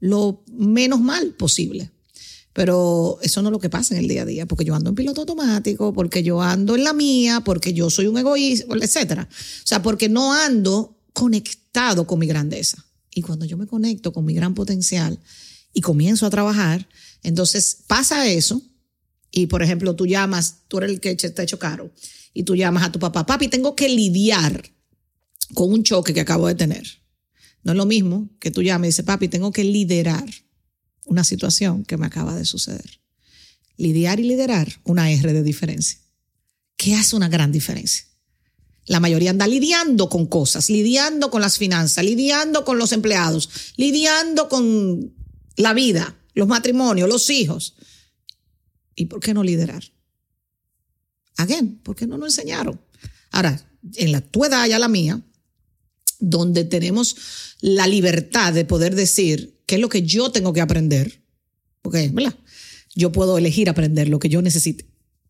[0.00, 1.90] lo menos mal posible.
[2.60, 4.90] Pero eso no es lo que pasa en el día a día, porque yo ando
[4.90, 9.26] en piloto automático, porque yo ando en la mía, porque yo soy un egoísta, etcétera.
[9.30, 12.84] O sea, porque no ando conectado con mi grandeza.
[13.14, 15.18] Y cuando yo me conecto con mi gran potencial
[15.72, 16.86] y comienzo a trabajar,
[17.22, 18.60] entonces pasa eso.
[19.30, 21.90] Y por ejemplo, tú llamas, tú eres el que te ha hecho caro
[22.34, 24.70] y tú llamas a tu papá, papi, tengo que lidiar
[25.54, 26.86] con un choque que acabo de tener.
[27.62, 30.28] No es lo mismo que tú llames y dices, papi, tengo que liderar
[31.10, 33.00] una situación que me acaba de suceder.
[33.76, 35.98] Lidiar y liderar, una R de diferencia.
[36.76, 38.04] ¿Qué hace una gran diferencia?
[38.86, 44.48] La mayoría anda lidiando con cosas, lidiando con las finanzas, lidiando con los empleados, lidiando
[44.48, 45.12] con
[45.56, 47.74] la vida, los matrimonios, los hijos.
[48.94, 49.82] ¿Y por qué no liderar?
[51.38, 52.80] Again, ¿por qué no nos enseñaron?
[53.32, 53.60] Ahora,
[53.96, 55.20] en la tu edad, ya la mía,
[56.20, 57.16] donde tenemos
[57.60, 61.22] la libertad de poder decir qué es lo que yo tengo que aprender,
[61.80, 62.34] porque, ¿verdad?
[62.96, 64.84] Yo puedo elegir aprender lo que yo necesite.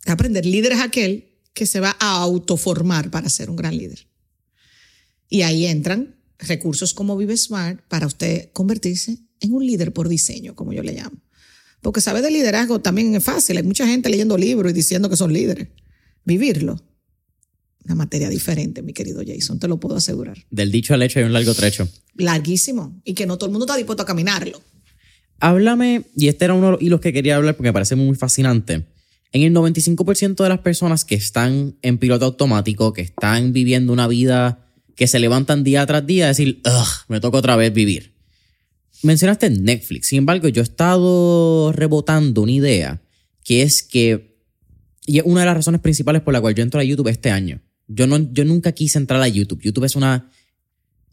[0.07, 4.09] Aprender líder es aquel que se va a autoformar para ser un gran líder.
[5.29, 10.55] Y ahí entran recursos como Vive Smart para usted convertirse en un líder por diseño,
[10.55, 11.21] como yo le llamo.
[11.83, 13.59] Porque saber de liderazgo también es fácil.
[13.59, 15.69] Hay mucha gente leyendo libros y diciendo que son líderes
[16.25, 16.83] vivirlo.
[17.85, 20.37] Una materia diferente, mi querido Jason, te lo puedo asegurar.
[20.51, 21.89] Del dicho al hecho hay un largo trecho.
[22.15, 23.01] Larguísimo.
[23.05, 24.61] Y que no todo el mundo está dispuesto a caminarlo.
[25.41, 28.15] Háblame, y este era uno de los hilos que quería hablar porque me parece muy
[28.15, 28.87] fascinante.
[29.33, 34.07] En el 95% de las personas que están en piloto automático, que están viviendo una
[34.07, 34.67] vida
[34.97, 38.13] que se levantan día tras día a decir, Ugh, me toca otra vez vivir.
[39.03, 43.03] Mencionaste Netflix, sin embargo, yo he estado rebotando una idea
[43.43, 44.31] que es que
[45.07, 47.31] y es una de las razones principales por la cual yo entro a YouTube este
[47.31, 47.61] año.
[47.93, 49.61] Yo, no, yo nunca quise entrar a YouTube.
[49.63, 50.31] YouTube es una...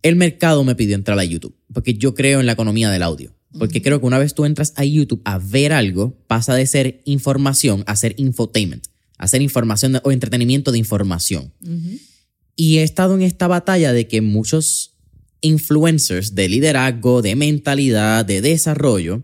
[0.03, 3.35] El mercado me pidió entrar a YouTube, porque yo creo en la economía del audio.
[3.57, 7.01] Porque creo que una vez tú entras a YouTube a ver algo, pasa de ser
[7.05, 8.85] información a ser infotainment,
[9.17, 11.51] a ser información o entretenimiento de información.
[12.55, 14.97] Y he estado en esta batalla de que muchos
[15.41, 19.23] influencers de liderazgo, de mentalidad, de desarrollo,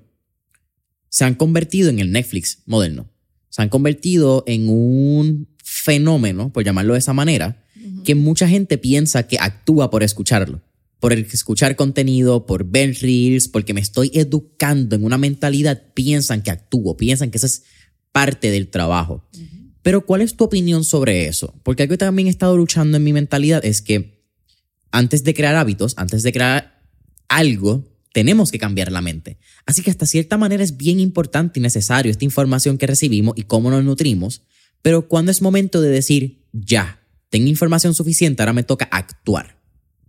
[1.10, 3.14] se han convertido en el Netflix moderno
[3.54, 7.66] se han convertido en un fenómeno, por llamarlo de esa manera,
[8.06, 10.62] que mucha gente piensa que actúa por escucharlo,
[11.00, 16.52] por escuchar contenido, por ver reels, porque me estoy educando en una mentalidad, piensan que
[16.52, 17.64] actúo, piensan que eso es
[18.12, 19.28] parte del trabajo.
[19.82, 21.60] Pero ¿cuál es tu opinión sobre eso?
[21.64, 24.24] Porque algo que también he estado luchando en mi mentalidad es que
[24.92, 26.82] antes de crear hábitos, antes de crear
[27.28, 27.84] algo,
[28.14, 29.40] tenemos que cambiar la mente.
[29.66, 33.44] Así que hasta cierta manera es bien importante y necesario esta información que recibimos y
[33.44, 34.44] cómo nos nutrimos,
[34.84, 39.60] pero cuando es momento de decir, ya, tengo información suficiente, ahora me toca actuar.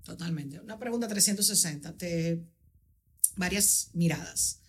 [0.03, 0.61] Totalmente.
[0.61, 2.45] Una pregunta 360, te...
[3.37, 4.61] varias miradas.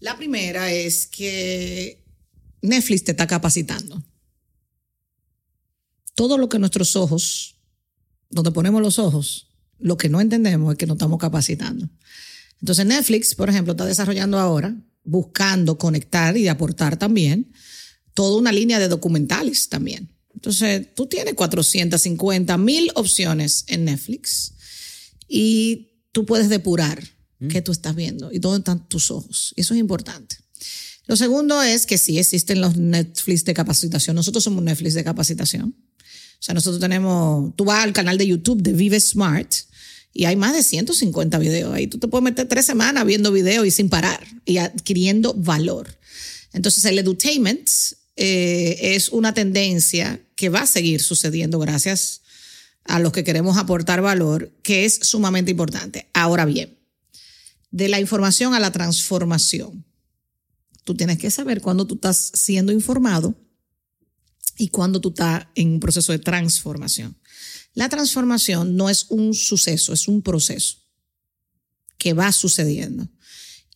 [0.00, 2.04] La primera es que
[2.62, 4.02] Netflix te está capacitando.
[6.14, 7.58] Todo lo que nuestros ojos,
[8.30, 11.88] donde ponemos los ojos, lo que no entendemos es que nos estamos capacitando.
[12.60, 17.52] Entonces Netflix, por ejemplo, está desarrollando ahora, buscando conectar y aportar también
[18.14, 20.10] toda una línea de documentales también.
[20.34, 24.54] Entonces, tú tienes 450 mil opciones en Netflix
[25.28, 27.02] y tú puedes depurar
[27.38, 27.48] mm.
[27.48, 29.52] qué tú estás viendo y dónde están tus ojos.
[29.56, 30.36] Eso es importante.
[31.06, 34.14] Lo segundo es que sí existen los Netflix de capacitación.
[34.14, 35.74] Nosotros somos Netflix de capacitación.
[35.98, 39.52] O sea, nosotros tenemos, tú vas al canal de YouTube de Vive Smart
[40.12, 41.86] y hay más de 150 videos ahí.
[41.86, 45.98] Tú te puedes meter tres semanas viendo videos y sin parar y adquiriendo valor.
[46.52, 47.68] Entonces el edutainment
[48.16, 52.22] eh, es una tendencia que va a seguir sucediendo gracias
[52.84, 56.08] a los que queremos aportar valor, que es sumamente importante.
[56.12, 56.78] Ahora bien,
[57.70, 59.84] de la información a la transformación.
[60.84, 63.34] Tú tienes que saber cuándo tú estás siendo informado
[64.56, 67.16] y cuándo tú estás en un proceso de transformación.
[67.74, 70.78] La transformación no es un suceso, es un proceso
[71.96, 73.08] que va sucediendo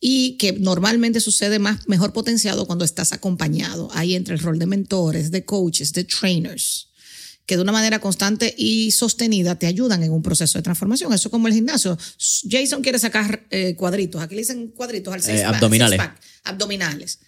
[0.07, 3.89] y que normalmente sucede más mejor potenciado cuando estás acompañado.
[3.91, 6.89] Ahí entre el rol de mentores, de coaches, de trainers
[7.47, 11.11] que de una manera constante y sostenida te ayudan en un proceso de transformación.
[11.11, 11.97] Eso como el gimnasio.
[12.47, 14.21] Jason quiere sacar eh, cuadritos.
[14.21, 15.97] Aquí le dicen cuadritos al Eh, abdominales.
[15.97, 17.19] pack, abdominales.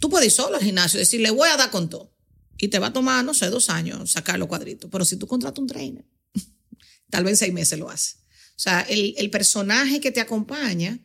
[0.00, 2.12] Tú puedes ir solo al gimnasio y decir, le voy a dar con todo.
[2.58, 4.90] Y te va a tomar, no sé, dos años sacar los cuadritos.
[4.90, 6.04] Pero si tú contratas un trainer,
[7.10, 8.16] tal vez en seis meses lo hace.
[8.56, 10.98] O sea, el, el personaje que te acompaña,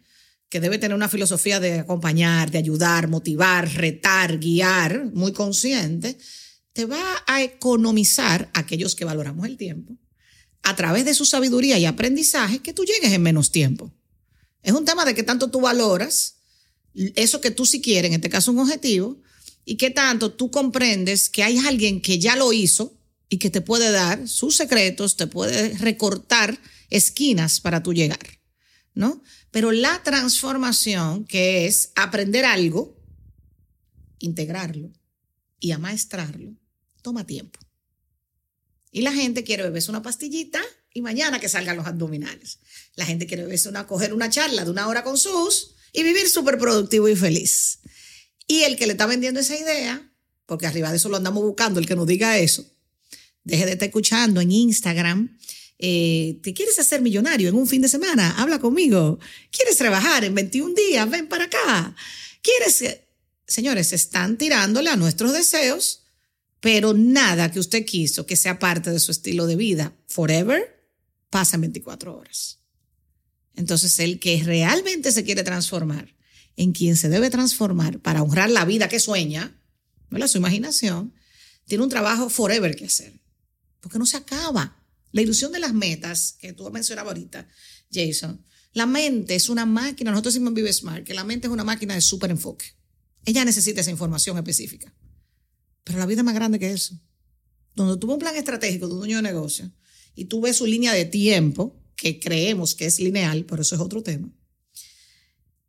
[0.54, 6.16] que debe tener una filosofía de acompañar, de ayudar, motivar, retar, guiar, muy consciente,
[6.74, 9.98] te va a economizar aquellos que valoramos el tiempo
[10.62, 13.92] a través de su sabiduría y aprendizaje que tú llegues en menos tiempo.
[14.62, 16.36] Es un tema de qué tanto tú valoras
[17.16, 19.20] eso que tú sí quieres, en este caso un objetivo,
[19.66, 22.96] y qué tanto tú comprendes que hay alguien que ya lo hizo
[23.28, 26.60] y que te puede dar sus secretos, te puede recortar
[26.92, 28.40] esquinas para tú llegar,
[28.94, 29.24] ¿no?
[29.54, 33.00] Pero la transformación, que es aprender algo,
[34.18, 34.92] integrarlo
[35.60, 36.56] y amaestrarlo,
[37.04, 37.60] toma tiempo.
[38.92, 40.60] Y la gente quiere beberse una pastillita
[40.92, 42.58] y mañana que salgan los abdominales.
[42.96, 46.28] La gente quiere beberse una, coger una charla de una hora con sus y vivir
[46.28, 47.78] súper productivo y feliz.
[48.48, 50.12] Y el que le está vendiendo esa idea,
[50.48, 52.66] porque arriba de eso lo andamos buscando, el que nos diga eso,
[53.44, 55.33] deje de estar escuchando en Instagram.
[55.80, 58.36] Eh, ¿Te quieres hacer millonario en un fin de semana?
[58.38, 59.20] Habla conmigo.
[59.52, 61.10] ¿Quieres trabajar en 21 días?
[61.10, 61.96] Ven para acá.
[62.42, 62.80] ¿Quieres?
[62.80, 63.08] que-?"
[63.48, 66.04] Señores, se están tirándole a nuestros deseos,
[66.60, 70.88] pero nada que usted quiso que sea parte de su estilo de vida forever
[71.30, 72.60] pasa en 24 horas.
[73.56, 76.16] Entonces, el que realmente se quiere transformar
[76.56, 79.60] en quien se debe transformar para honrar la vida que sueña,
[80.10, 80.28] ¿verdad?
[80.28, 81.14] su imaginación,
[81.66, 83.20] tiene un trabajo forever que hacer,
[83.80, 84.83] porque no se acaba.
[85.14, 87.48] La ilusión de las metas, que tú mencionabas ahorita,
[87.92, 91.54] Jason, la mente es una máquina, nosotros decimos en Vive Smart, que la mente es
[91.54, 92.66] una máquina de súper enfoque.
[93.24, 94.94] Ella necesita esa información específica.
[95.84, 97.00] Pero la vida es más grande que eso.
[97.76, 99.72] Donde tú ves un plan estratégico de un dueño de negocio
[100.16, 103.82] y tú ves su línea de tiempo, que creemos que es lineal, pero eso es
[103.82, 104.34] otro tema,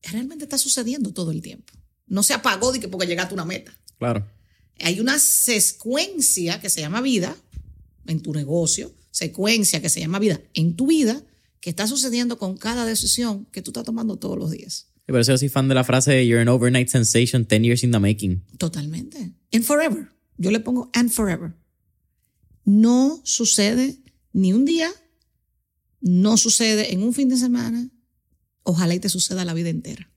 [0.02, 1.72] realmente está sucediendo todo el tiempo.
[2.07, 3.78] No se apagó de que porque llegaste a una meta.
[3.98, 4.26] Claro.
[4.80, 7.37] Hay una secuencia que se llama vida
[8.07, 11.24] en tu negocio, secuencia que se llama vida en tu vida,
[11.61, 14.88] que está sucediendo con cada decisión que tú estás tomando todos los días.
[15.07, 17.92] Por eso yo soy fan de la frase You're an overnight sensation, 10 years in
[17.92, 18.42] the making.
[18.59, 19.33] Totalmente.
[19.53, 20.11] And forever.
[20.37, 21.55] Yo le pongo and forever.
[22.64, 24.90] No sucede ni un día,
[26.00, 27.90] no sucede en un fin de semana,
[28.64, 30.11] ojalá y te suceda la vida entera.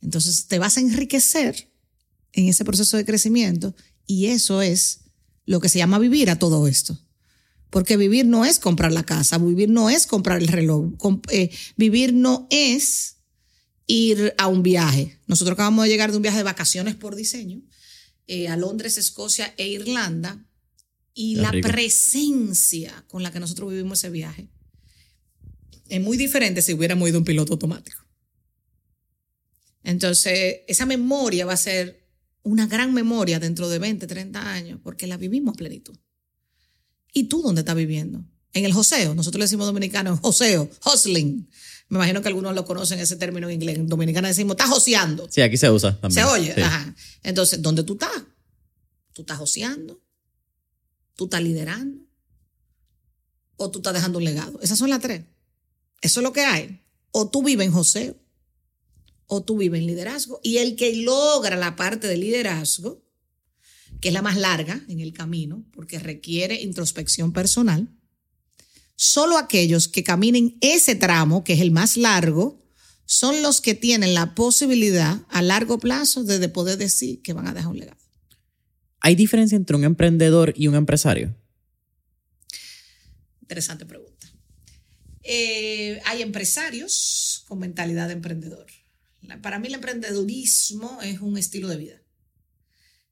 [0.00, 1.70] Entonces te vas a enriquecer
[2.32, 3.74] en ese proceso de crecimiento
[4.06, 5.00] y eso es
[5.44, 6.98] lo que se llama vivir a todo esto.
[7.70, 10.92] Porque vivir no es comprar la casa, vivir no es comprar el reloj,
[11.30, 13.16] eh, vivir no es
[13.86, 15.18] ir a un viaje.
[15.26, 17.60] Nosotros acabamos de llegar de un viaje de vacaciones por diseño
[18.26, 20.44] eh, a Londres, Escocia e Irlanda
[21.14, 21.68] y Qué la rico.
[21.68, 24.48] presencia con la que nosotros vivimos ese viaje
[25.88, 28.04] es muy diferente si hubiéramos ido un piloto automático.
[29.82, 32.06] Entonces, esa memoria va a ser
[32.42, 35.96] una gran memoria dentro de 20, 30 años, porque la vivimos a plenitud.
[37.12, 38.24] ¿Y tú dónde estás viviendo?
[38.52, 39.14] En el joseo.
[39.14, 41.48] Nosotros le decimos dominicano joseo, hustling.
[41.88, 43.76] Me imagino que algunos lo conocen ese término en inglés.
[43.76, 45.26] En dominicano decimos, estás joseando.
[45.30, 46.26] Sí, aquí se usa también.
[46.26, 46.54] ¿Se oye?
[46.54, 46.60] Sí.
[46.60, 46.94] Ajá.
[47.22, 48.22] Entonces, ¿dónde tú estás?
[49.12, 50.00] ¿Tú estás joseando?
[51.16, 51.98] ¿Tú estás liderando?
[53.56, 54.60] ¿O tú estás dejando un legado?
[54.60, 55.24] Esas son las tres.
[56.00, 56.80] Eso es lo que hay.
[57.10, 58.16] O tú vives en joseo,
[59.26, 60.40] o tú vives en liderazgo.
[60.42, 63.02] Y el que logra la parte de liderazgo,
[64.00, 67.88] que es la más larga en el camino, porque requiere introspección personal,
[68.96, 72.58] solo aquellos que caminen ese tramo, que es el más largo,
[73.06, 77.46] son los que tienen la posibilidad a largo plazo de, de poder decir que van
[77.46, 77.98] a dejar un legado.
[79.00, 81.34] ¿Hay diferencia entre un emprendedor y un empresario?
[83.40, 84.30] Interesante pregunta.
[85.22, 88.66] Eh, hay empresarios con mentalidad de emprendedor.
[89.42, 92.02] Para mí el emprendedurismo es un estilo de vida.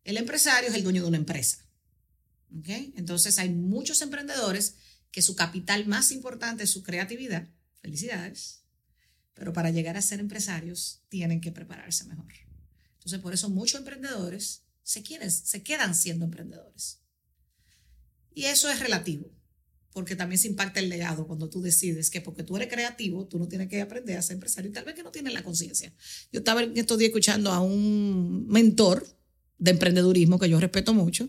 [0.07, 1.67] El empresario es el dueño de una empresa.
[2.57, 2.69] ¿ok?
[2.95, 4.77] Entonces hay muchos emprendedores
[5.11, 7.49] que su capital más importante es su creatividad.
[7.83, 8.63] Felicidades.
[9.35, 12.33] Pero para llegar a ser empresarios tienen que prepararse mejor.
[12.95, 17.01] Entonces por eso muchos emprendedores se, quieren, se quedan siendo emprendedores.
[18.33, 19.33] Y eso es relativo
[19.93, 23.39] porque también se impacta el legado cuando tú decides que porque tú eres creativo, tú
[23.39, 25.93] no tienes que aprender a ser empresario y tal vez que no tienes la conciencia.
[26.31, 29.16] Yo estaba en estos días escuchando a un mentor
[29.59, 31.29] de emprendedurismo que yo respeto mucho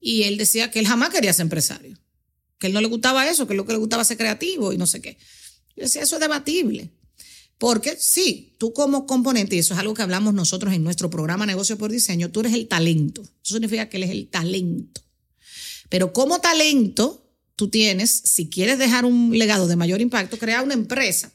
[0.00, 1.98] y él decía que él jamás quería ser empresario,
[2.58, 4.86] que él no le gustaba eso, que lo que le gustaba ser creativo y no
[4.86, 5.18] sé qué.
[5.76, 6.90] Yo decía, eso es debatible.
[7.58, 11.44] Porque sí, tú como componente, y eso es algo que hablamos nosotros en nuestro programa
[11.44, 13.20] Negocio por Diseño, tú eres el talento.
[13.20, 15.02] Eso significa que él es el talento.
[15.90, 20.72] Pero como talento, tú tienes, si quieres dejar un legado de mayor impacto, crea una
[20.72, 21.32] empresa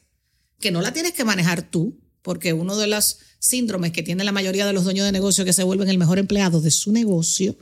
[0.58, 4.32] que no la tienes que manejar tú, porque uno de los síndromes que tiene la
[4.32, 7.56] mayoría de los dueños de negocio que se vuelven el mejor empleado de su negocio,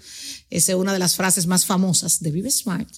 [0.51, 2.89] esa es una de las frases más famosas de Vive Smart,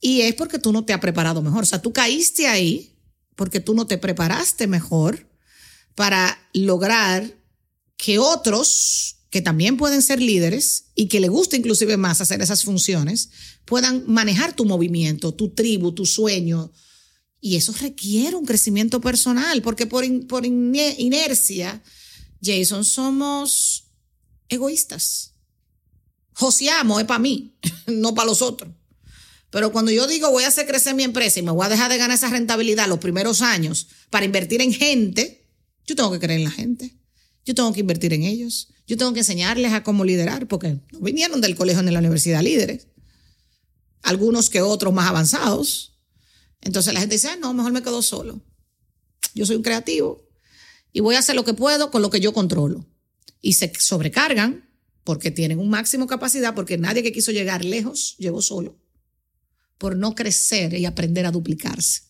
[0.00, 1.62] y es porque tú no te has preparado mejor.
[1.64, 2.94] O sea, tú caíste ahí
[3.34, 5.28] porque tú no te preparaste mejor
[5.94, 7.36] para lograr
[7.96, 12.64] que otros que también pueden ser líderes y que le gusta inclusive más hacer esas
[12.64, 13.30] funciones,
[13.64, 16.72] puedan manejar tu movimiento, tu tribu, tu sueño.
[17.40, 21.82] Y eso requiere un crecimiento personal, porque por, por inercia,
[22.42, 23.88] Jason, somos
[24.48, 25.34] egoístas.
[26.32, 28.72] Joseamos es para mí, no para los otros.
[29.50, 31.90] Pero cuando yo digo voy a hacer crecer mi empresa y me voy a dejar
[31.90, 35.48] de ganar esa rentabilidad los primeros años para invertir en gente,
[35.86, 36.94] yo tengo que creer en la gente.
[37.46, 38.68] Yo tengo que invertir en ellos.
[38.86, 41.98] Yo tengo que enseñarles a cómo liderar, porque no vinieron del colegio ni de la
[42.00, 42.88] universidad líderes.
[44.02, 45.98] Algunos que otros más avanzados.
[46.60, 48.42] Entonces la gente dice, no, mejor me quedo solo.
[49.34, 50.27] Yo soy un creativo
[50.92, 52.86] y voy a hacer lo que puedo con lo que yo controlo.
[53.40, 54.68] Y se sobrecargan
[55.04, 58.78] porque tienen un máximo capacidad, porque nadie que quiso llegar lejos llegó solo,
[59.78, 62.02] por no crecer y aprender a duplicarse.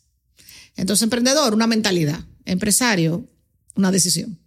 [0.77, 2.25] Entonces, emprendedor, una mentalidad.
[2.45, 3.29] Empresario,
[3.75, 4.39] una decisión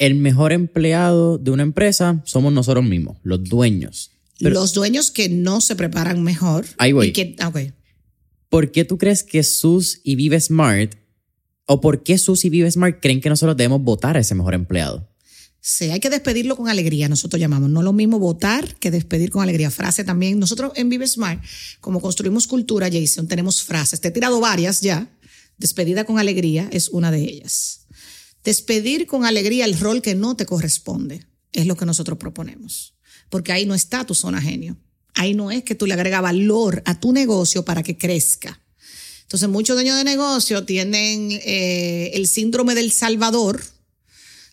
[0.00, 4.12] el mejor empleado de una empresa somos nosotros mismos, los dueños.
[4.38, 6.64] los dueños que no se preparan mejor.
[6.78, 7.12] Ahí voy.
[7.12, 7.52] que, ah,
[8.48, 10.94] ¿Por qué tú crees que Sus y Vive Smart,
[11.72, 14.54] o por qué Sus y Vive Smart creen que nosotros debemos votar a ese mejor
[14.54, 15.08] empleado?
[15.60, 17.70] Sí, hay que despedirlo con alegría, nosotros llamamos.
[17.70, 19.70] No lo mismo votar que despedir con alegría.
[19.70, 20.40] Frase también.
[20.40, 21.40] Nosotros en Vive Smart,
[21.80, 24.00] como construimos cultura, Jason, tenemos frases.
[24.00, 25.16] Te he tirado varias ya.
[25.58, 27.86] Despedida con alegría es una de ellas.
[28.42, 32.96] Despedir con alegría el rol que no te corresponde es lo que nosotros proponemos,
[33.28, 34.76] porque ahí no está tu zona genio.
[35.14, 38.60] Ahí no es que tú le agregas valor a tu negocio para que crezca.
[39.30, 43.62] Entonces, muchos dueños de negocio tienen eh, el síndrome del salvador,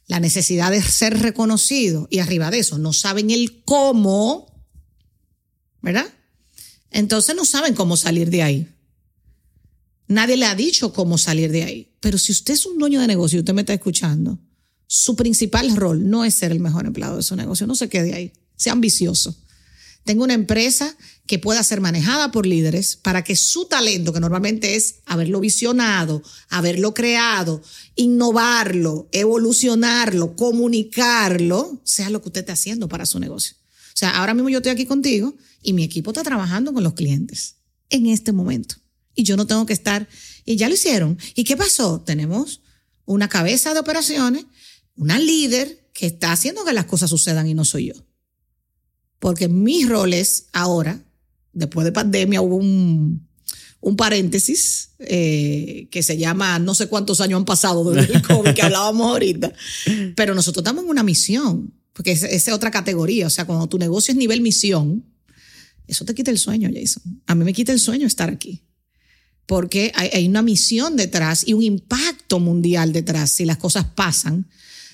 [0.06, 4.64] la necesidad de ser reconocido y arriba de eso no saben el cómo,
[5.82, 6.06] ¿verdad?
[6.92, 8.68] Entonces no saben cómo salir de ahí.
[10.08, 11.96] Nadie le ha dicho cómo salir de ahí.
[12.00, 14.38] Pero si usted es un dueño de negocio y usted me está escuchando,
[14.86, 17.66] su principal rol no es ser el mejor empleado de su negocio.
[17.66, 18.32] No se quede ahí.
[18.56, 19.36] Sea ambicioso.
[20.08, 24.76] Tenga una empresa que pueda ser manejada por líderes para que su talento, que normalmente
[24.76, 27.62] es haberlo visionado, haberlo creado,
[27.96, 33.58] innovarlo, evolucionarlo, comunicarlo, sea lo que usted esté haciendo para su negocio.
[33.60, 36.94] O sea, ahora mismo yo estoy aquí contigo y mi equipo está trabajando con los
[36.94, 37.58] clientes
[37.90, 38.78] en este momento
[39.14, 40.08] y yo no tengo que estar,
[40.46, 41.18] y ya lo hicieron.
[41.36, 42.00] ¿Y qué pasó?
[42.00, 42.62] Tenemos
[43.04, 44.46] una cabeza de operaciones,
[44.96, 48.07] una líder que está haciendo que las cosas sucedan y no soy yo.
[49.20, 51.04] Porque mis roles ahora,
[51.54, 53.28] después de pandemia, hubo un,
[53.82, 58.54] un paréntesis eh, que se llama no sé cuántos años han pasado desde el COVID
[58.54, 59.54] que hablábamos ahorita,
[60.16, 63.78] pero nosotros estamos en una misión, porque esa es otra categoría, o sea, cuando tu
[63.78, 65.04] negocio es nivel misión,
[65.88, 67.22] eso te quita el sueño, Jason.
[67.28, 68.62] A mí me quita el sueño estar aquí
[69.48, 74.46] porque hay, una misión detrás y un impacto mundial detrás si las cosas pasan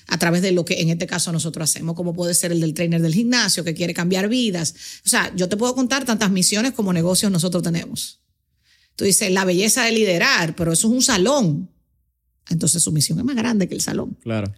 [0.06, 2.74] a través de lo que en este caso nosotros hacemos, como puede ser el del
[2.74, 4.74] trainer del gimnasio que quiere cambiar vidas.
[5.04, 8.20] O sea, yo te puedo contar tantas misiones como negocios nosotros tenemos.
[8.96, 11.70] Tú dices, la belleza de liderar, pero eso es un salón.
[12.50, 14.16] Entonces su misión es más grande que el salón.
[14.22, 14.52] Claro.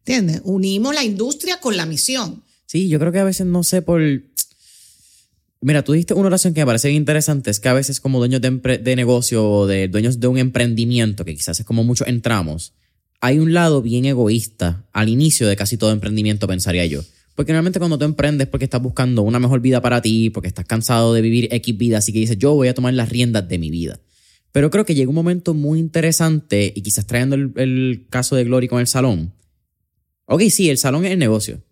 [0.00, 0.42] ¿Entiendes?
[0.44, 2.42] Unimos la industria con la misión.
[2.66, 4.02] Sí, yo creo que a veces no sé por
[5.64, 8.40] Mira, tú dijiste una oración que me parece interesante, es que a veces como dueños
[8.40, 12.72] de, de negocio o de dueños de un emprendimiento, que quizás es como muchos entramos,
[13.22, 17.02] hay un lado bien egoísta al inicio de casi todo emprendimiento, pensaría yo.
[17.34, 20.66] Porque normalmente cuando tú emprendes porque estás buscando una mejor vida para ti, porque estás
[20.66, 23.58] cansado de vivir X vida, así que dices, yo voy a tomar las riendas de
[23.58, 23.98] mi vida.
[24.50, 28.44] Pero creo que llega un momento muy interesante, y quizás trayendo el, el caso de
[28.44, 29.32] Glory con el salón.
[30.26, 31.62] Ok, sí, el salón es el negocio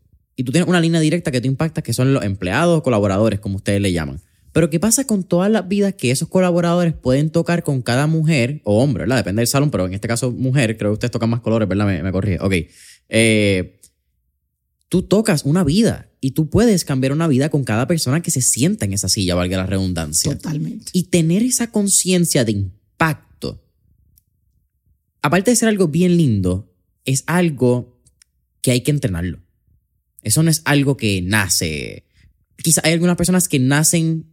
[0.40, 3.56] y tú tienes una línea directa que tú impactas, que son los empleados colaboradores, como
[3.56, 4.22] ustedes le llaman.
[4.52, 8.60] Pero ¿qué pasa con todas las vidas que esos colaboradores pueden tocar con cada mujer
[8.64, 9.16] o hombre, ¿verdad?
[9.16, 11.86] Depende del salón, pero en este caso mujer, creo que ustedes tocan más colores, ¿verdad?
[11.86, 12.38] Me, me corrige.
[12.40, 12.54] Ok.
[13.08, 13.80] Eh,
[14.88, 18.42] tú tocas una vida y tú puedes cambiar una vida con cada persona que se
[18.42, 20.32] sienta en esa silla, valga la redundancia.
[20.32, 20.90] Totalmente.
[20.92, 23.64] Y tener esa conciencia de impacto,
[25.22, 26.74] aparte de ser algo bien lindo,
[27.04, 28.02] es algo
[28.62, 29.40] que hay que entrenarlo.
[30.22, 32.04] Eso no es algo que nace.
[32.56, 34.29] Quizá hay algunas personas que nacen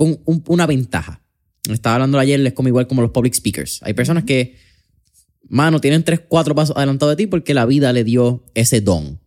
[0.00, 1.22] con un- una ventaja.
[1.70, 3.80] Estaba hablando ayer, es como igual como los public speakers.
[3.82, 4.56] Hay personas que,
[5.48, 9.20] mano, tienen tres, cuatro pasos adelantados de ti porque la vida le dio ese don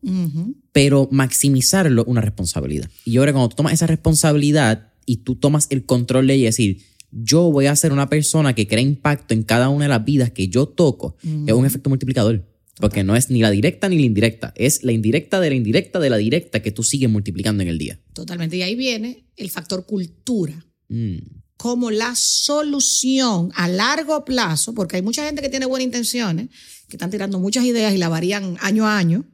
[0.72, 2.90] pero maximizarlo es una responsabilidad.
[3.06, 6.34] Y yo creo que cuando tú tomas esa responsabilidad y tú tomas el control de
[6.34, 9.86] ella y decir, yo voy a ser una persona que crea impacto en cada una
[9.86, 11.16] de las vidas que yo toco,
[11.46, 12.44] es un efecto multiplicador.
[12.78, 16.00] Porque no es ni la directa ni la indirecta, es la indirecta de la indirecta
[16.00, 18.00] de la directa que tú sigues multiplicando en el día.
[18.14, 18.58] Totalmente.
[18.58, 20.66] Y ahí viene el factor cultura.
[20.90, 21.18] Mm.
[21.56, 26.50] como la solución a largo plazo, porque hay mucha gente que tiene buenas intenciones,
[26.90, 29.26] que están tirando muchas ideas y la varían año a año,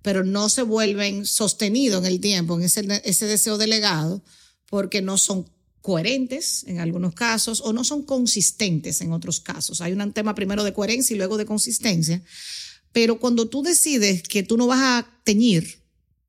[0.00, 4.22] pero no se vuelven sostenidos en el tiempo, en ese, ese deseo delegado,
[4.70, 5.50] porque no son
[5.82, 9.80] coherentes en algunos casos o no son consistentes en otros casos.
[9.80, 12.22] Hay un tema primero de coherencia y luego de consistencia,
[12.96, 15.82] pero cuando tú decides que tú no vas a teñir,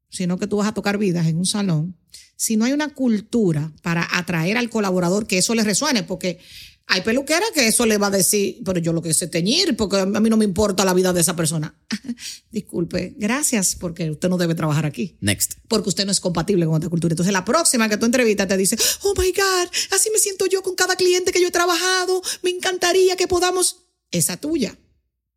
[0.09, 1.95] sino que tú vas a tocar vidas en un salón,
[2.36, 6.39] si no hay una cultura para atraer al colaborador que eso le resuene, porque
[6.86, 9.95] hay peluqueras que eso le va a decir, pero yo lo que sé teñir, porque
[9.95, 11.74] a mí no me importa la vida de esa persona.
[12.51, 15.53] Disculpe, gracias, porque usted no debe trabajar aquí Next.
[15.70, 17.13] porque usted no es compatible con otra cultura.
[17.13, 20.61] Entonces, la próxima que tú entrevistas te dice, oh my God, así me siento yo
[20.63, 24.78] con cada cliente que yo he trabajado, me encantaría que podamos, esa tuya,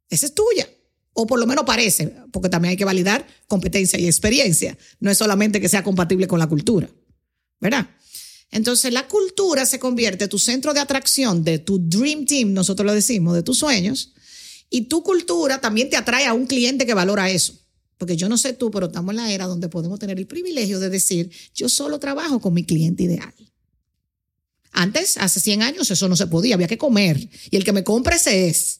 [0.09, 0.69] esa es tuya.
[1.13, 4.77] O por lo menos parece, porque también hay que validar competencia y experiencia.
[5.01, 6.89] No es solamente que sea compatible con la cultura,
[7.61, 7.89] ¿verdad?
[8.51, 12.85] Entonces, la cultura se convierte en tu centro de atracción de tu dream team, nosotros
[12.85, 14.13] lo decimos, de tus sueños,
[14.69, 17.55] y tu cultura también te atrae a un cliente que valora eso.
[17.97, 20.81] Porque yo no sé tú, pero estamos en la era donde podemos tener el privilegio
[20.81, 23.35] de decir, yo solo trabajo con mi cliente ideal.
[24.73, 27.29] Antes, hace 100 años, eso no se podía, había que comer.
[27.51, 28.80] Y el que me compra ese es.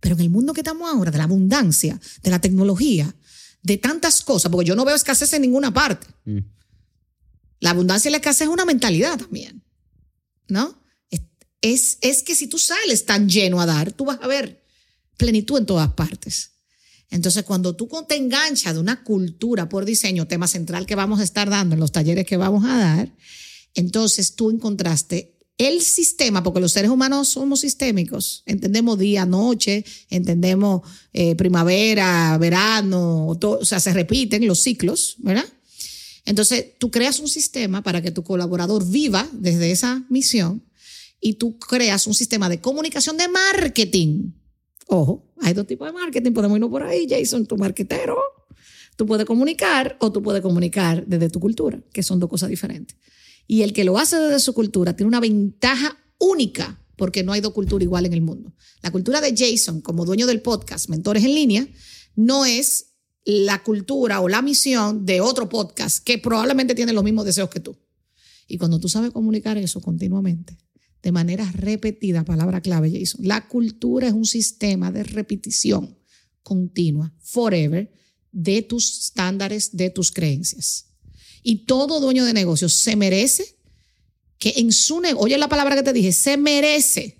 [0.00, 3.14] Pero en el mundo que estamos ahora, de la abundancia, de la tecnología,
[3.62, 6.06] de tantas cosas, porque yo no veo escasez en ninguna parte.
[6.24, 6.38] Mm.
[7.60, 9.62] La abundancia y la escasez es una mentalidad también,
[10.48, 10.82] ¿no?
[11.10, 11.20] Es,
[11.60, 14.64] es, es que si tú sales tan lleno a dar, tú vas a ver
[15.18, 16.52] plenitud en todas partes.
[17.10, 21.24] Entonces, cuando tú te enganchas de una cultura por diseño, tema central que vamos a
[21.24, 23.16] estar dando en los talleres que vamos a dar,
[23.74, 25.36] entonces tú encontraste
[25.68, 30.80] el sistema, porque los seres humanos somos sistémicos, entendemos día, noche, entendemos
[31.12, 35.44] eh, primavera, verano, oto- o sea, se repiten los ciclos, ¿verdad?
[36.24, 40.62] Entonces, tú creas un sistema para que tu colaborador viva desde esa misión
[41.20, 44.32] y tú creas un sistema de comunicación de marketing.
[44.86, 48.16] Ojo, hay dos tipos de marketing, podemos irnos por ahí, Jason, tu marquetero.
[48.96, 52.96] Tú puedes comunicar o tú puedes comunicar desde tu cultura, que son dos cosas diferentes.
[53.50, 57.40] Y el que lo hace desde su cultura tiene una ventaja única porque no hay
[57.40, 58.54] dos culturas igual en el mundo.
[58.80, 61.66] La cultura de Jason como dueño del podcast Mentores en línea
[62.14, 62.92] no es
[63.24, 67.58] la cultura o la misión de otro podcast que probablemente tiene los mismos deseos que
[67.58, 67.76] tú.
[68.46, 70.56] Y cuando tú sabes comunicar eso continuamente,
[71.02, 75.98] de manera repetida, palabra clave, Jason, la cultura es un sistema de repetición
[76.44, 77.92] continua, forever,
[78.30, 80.89] de tus estándares, de tus creencias.
[81.42, 83.56] Y todo dueño de negocios se merece
[84.38, 87.18] que en su negocio, oye la palabra que te dije, se merece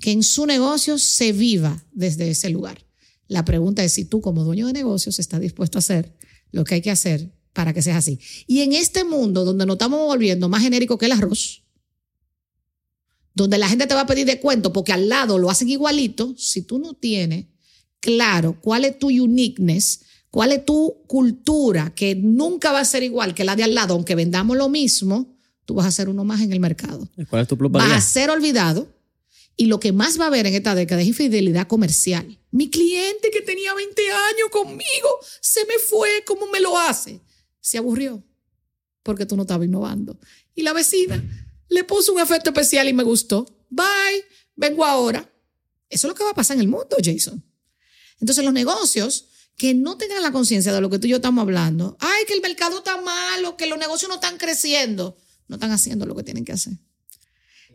[0.00, 2.84] que en su negocio se viva desde ese lugar.
[3.28, 6.14] La pregunta es si tú como dueño de negocios estás dispuesto a hacer
[6.50, 8.18] lo que hay que hacer para que sea así.
[8.46, 11.62] Y en este mundo donde nos estamos volviendo más genérico que el arroz,
[13.34, 16.34] donde la gente te va a pedir de cuento porque al lado lo hacen igualito,
[16.36, 17.46] si tú no tienes
[18.00, 20.00] claro cuál es tu uniqueness,
[20.34, 23.94] cuál es tu cultura, que nunca va a ser igual que la de al lado,
[23.94, 25.32] aunque vendamos lo mismo,
[25.64, 27.08] tú vas a ser uno más en el mercado.
[27.30, 27.94] ¿Cuál es tu Vas plusvalía?
[27.94, 28.88] a ser olvidado
[29.56, 32.36] y lo que más va a haber en esta década es infidelidad comercial.
[32.50, 37.20] Mi cliente que tenía 20 años conmigo se me fue, ¿cómo me lo hace?
[37.60, 38.20] Se aburrió
[39.04, 40.18] porque tú no estabas innovando.
[40.52, 41.22] Y la vecina
[41.68, 43.46] le puso un efecto especial y me gustó.
[43.70, 44.24] Bye,
[44.56, 45.32] vengo ahora.
[45.88, 47.40] Eso es lo que va a pasar en el mundo, Jason.
[48.18, 51.42] Entonces los negocios que no tengan la conciencia de lo que tú y yo estamos
[51.42, 55.16] hablando, ay, que el mercado está malo, que los negocios no están creciendo,
[55.48, 56.74] no están haciendo lo que tienen que hacer.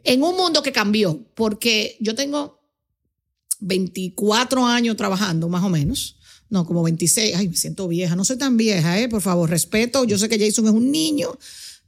[0.03, 2.59] En un mundo que cambió, porque yo tengo
[3.59, 6.17] 24 años trabajando, más o menos.
[6.49, 7.35] No, como 26.
[7.35, 8.15] Ay, me siento vieja.
[8.15, 9.07] No soy tan vieja, ¿eh?
[9.07, 10.03] Por favor, respeto.
[10.03, 11.37] Yo sé que Jason es un niño,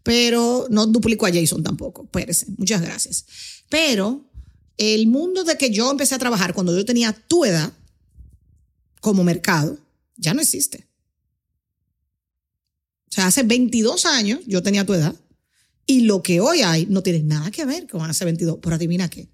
[0.04, 2.04] pero no duplico a Jason tampoco.
[2.04, 2.46] Espérese.
[2.58, 3.26] Muchas gracias.
[3.70, 4.30] Pero
[4.78, 7.74] el mundo de que yo empecé a trabajar cuando yo tenía tu edad
[9.00, 9.80] como mercado,
[10.22, 10.88] ya no existe.
[13.10, 15.14] O sea, hace 22 años yo tenía tu edad
[15.86, 18.60] y lo que hoy hay no tiene nada que ver con hace 22.
[18.62, 19.30] Pero adivina qué.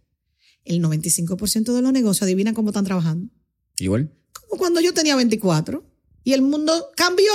[0.64, 3.32] El 95% de los negocios, adivina cómo están trabajando.
[3.78, 4.12] Igual.
[4.34, 5.86] Como cuando yo tenía 24
[6.24, 7.32] y el mundo cambió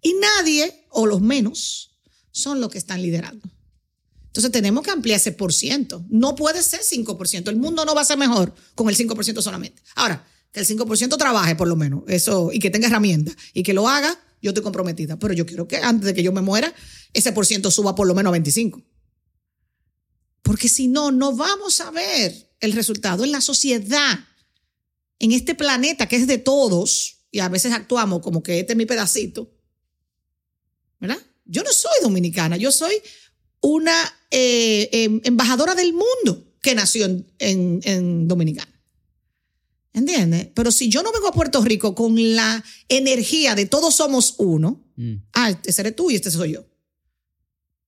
[0.00, 1.98] y nadie, o los menos,
[2.30, 3.48] son los que están liderando.
[4.26, 6.04] Entonces tenemos que ampliar ese por ciento.
[6.08, 7.48] No puede ser 5%.
[7.48, 9.82] El mundo no va a ser mejor con el 5% solamente.
[9.94, 13.74] Ahora, que el 5% trabaje por lo menos, eso, y que tenga herramientas, y que
[13.74, 15.18] lo haga, yo estoy comprometida.
[15.18, 16.72] Pero yo quiero que antes de que yo me muera,
[17.12, 18.80] ese por ciento suba por lo menos a 25.
[20.42, 24.20] Porque si no, no vamos a ver el resultado en la sociedad,
[25.18, 28.76] en este planeta que es de todos, y a veces actuamos como que este es
[28.76, 29.50] mi pedacito.
[31.00, 31.18] ¿Verdad?
[31.46, 32.94] Yo no soy dominicana, yo soy
[33.60, 38.73] una eh, em, embajadora del mundo que nació en, en, Dominicana.
[39.94, 40.48] ¿Entiendes?
[40.54, 44.84] Pero si yo no vengo a Puerto Rico con la energía de todos somos uno,
[44.96, 45.14] mm.
[45.32, 46.66] ah, este eres tú y este soy yo.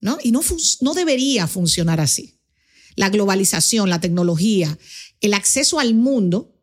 [0.00, 0.16] ¿No?
[0.22, 0.40] Y no,
[0.80, 2.40] no debería funcionar así.
[2.94, 4.78] La globalización, la tecnología,
[5.20, 6.54] el acceso al mundo,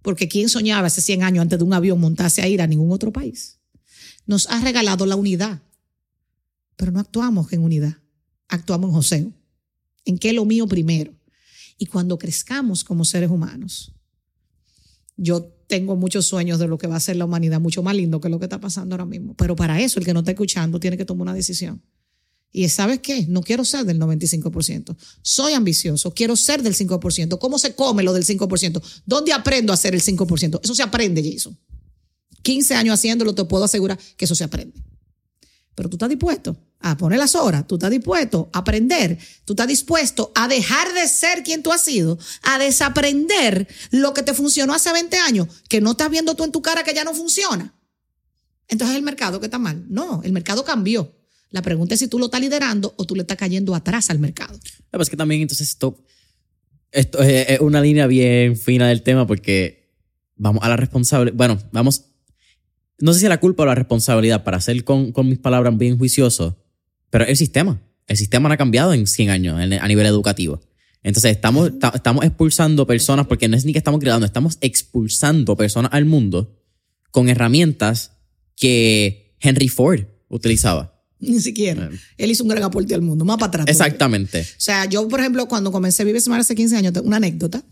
[0.00, 2.92] porque ¿quién soñaba hace 100 años antes de un avión montarse a ir a ningún
[2.92, 3.58] otro país?
[4.24, 5.62] Nos ha regalado la unidad,
[6.76, 8.02] pero no actuamos en unidad
[8.52, 9.32] actuamos en José.
[10.04, 11.14] ¿En qué lo mío primero?
[11.78, 13.94] Y cuando crezcamos como seres humanos,
[15.16, 18.20] yo tengo muchos sueños de lo que va a ser la humanidad, mucho más lindo
[18.20, 19.34] que lo que está pasando ahora mismo.
[19.34, 21.82] Pero para eso, el que no está escuchando tiene que tomar una decisión.
[22.52, 23.26] Y ¿sabes qué?
[23.28, 24.94] No quiero ser del 95%.
[25.22, 27.38] Soy ambicioso, quiero ser del 5%.
[27.38, 28.82] ¿Cómo se come lo del 5%?
[29.06, 30.60] ¿Dónde aprendo a hacer el 5%?
[30.62, 31.58] Eso se aprende, Jason.
[32.42, 34.74] 15 años haciéndolo, te puedo asegurar que eso se aprende.
[35.74, 39.68] Pero tú estás dispuesto a poner las horas, tú estás dispuesto a aprender, tú estás
[39.68, 44.74] dispuesto a dejar de ser quien tú has sido, a desaprender lo que te funcionó
[44.74, 47.74] hace 20 años, que no estás viendo tú en tu cara que ya no funciona.
[48.68, 49.84] Entonces es el mercado que está mal.
[49.88, 51.14] No, el mercado cambió.
[51.50, 54.18] La pregunta es si tú lo estás liderando o tú le estás cayendo atrás al
[54.18, 54.58] mercado.
[54.92, 56.02] es que también entonces esto,
[56.90, 59.82] esto es una línea bien fina del tema porque
[60.36, 62.11] vamos a la responsable, bueno, vamos
[62.98, 65.98] no sé si la culpa o la responsabilidad para ser con, con mis palabras bien
[65.98, 66.58] juicioso,
[67.10, 67.80] pero el sistema.
[68.06, 70.60] El sistema no ha cambiado en 100 años a nivel educativo.
[71.02, 75.92] Entonces estamos, estamos expulsando personas, porque no es ni que estamos creando, estamos expulsando personas
[75.92, 76.58] al mundo
[77.10, 78.12] con herramientas
[78.56, 80.92] que Henry Ford utilizaba.
[81.18, 81.88] Ni siquiera.
[81.92, 81.98] Eh.
[82.18, 83.66] Él hizo un gran aporte al mundo, más para atrás.
[83.68, 84.40] Exactamente.
[84.40, 87.62] O sea, yo, por ejemplo, cuando comencé a vivir Semana hace 15 años, una anécdota.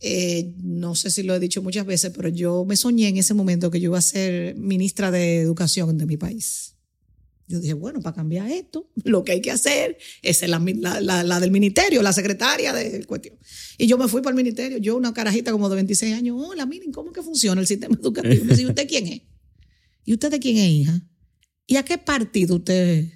[0.00, 3.34] Eh, no sé si lo he dicho muchas veces, pero yo me soñé en ese
[3.34, 6.74] momento que yo iba a ser ministra de Educación de mi país.
[7.46, 10.60] Yo dije, bueno, para cambiar esto, lo que hay que hacer es la,
[11.00, 13.36] la, del ministerio, la secretaria de cuestión.
[13.76, 16.64] Y yo me fui para el ministerio, yo una carajita como de 26 años, hola,
[16.64, 18.44] miren, ¿cómo que funciona el sistema educativo?
[18.44, 19.22] Me ¿usted quién es?
[20.04, 21.02] ¿Y usted de quién es hija?
[21.66, 23.06] ¿Y a qué partido usted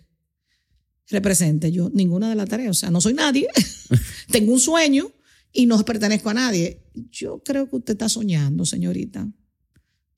[1.08, 1.68] representa?
[1.68, 3.48] Yo, ninguna de las tareas, o sea, no soy nadie,
[4.30, 5.12] tengo un sueño,
[5.54, 6.82] y no pertenezco a nadie.
[7.10, 9.26] Yo creo que usted está soñando, señorita.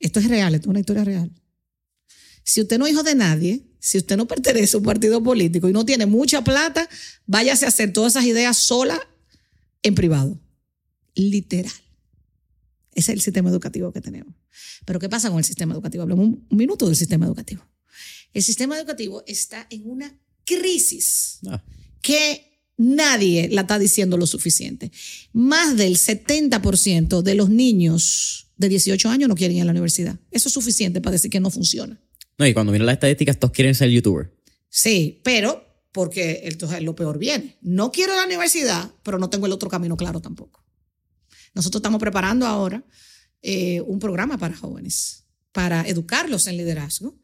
[0.01, 1.31] Esto es real, esto es una historia real.
[2.43, 5.69] Si usted no es hijo de nadie, si usted no pertenece a un partido político
[5.69, 6.89] y no tiene mucha plata,
[7.27, 8.99] váyase a hacer todas esas ideas sola
[9.83, 10.41] en privado.
[11.15, 11.73] Literal.
[12.95, 14.35] Ese es el sistema educativo que tenemos.
[14.87, 16.03] Pero ¿qué pasa con el sistema educativo?
[16.03, 17.63] Hablemos un, minuto del sistema educativo.
[18.33, 21.63] El sistema educativo está en una crisis ah.
[22.01, 24.93] que Nadie la está diciendo lo suficiente.
[25.33, 30.19] Más del 70% de los niños de 18 años no quieren ir a la universidad.
[30.31, 32.01] Eso es suficiente para decir que no funciona.
[32.39, 34.35] No, y cuando miran las estadísticas, todos quieren ser youtuber.
[34.69, 37.57] Sí, pero porque entonces lo peor viene.
[37.63, 40.63] No quiero la universidad, pero no tengo el otro camino claro tampoco.
[41.55, 42.85] Nosotros estamos preparando ahora
[43.41, 47.19] eh, un programa para jóvenes, para educarlos en liderazgo,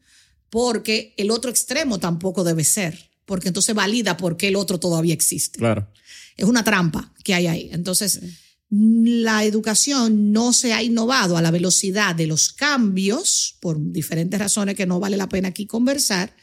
[0.49, 5.13] porque el otro extremo tampoco debe ser porque entonces valida por qué el otro todavía
[5.13, 5.59] existe.
[5.59, 5.89] Claro.
[6.35, 7.69] Es una trampa que hay ahí.
[7.71, 8.21] Entonces,
[8.69, 14.75] la educación no se ha innovado a la velocidad de los cambios, por diferentes razones
[14.75, 16.35] que no vale la pena aquí conversar,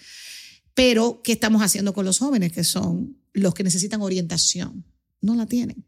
[0.74, 4.84] pero ¿qué estamos haciendo con los jóvenes que son los que necesitan orientación?
[5.20, 5.84] No la tienen,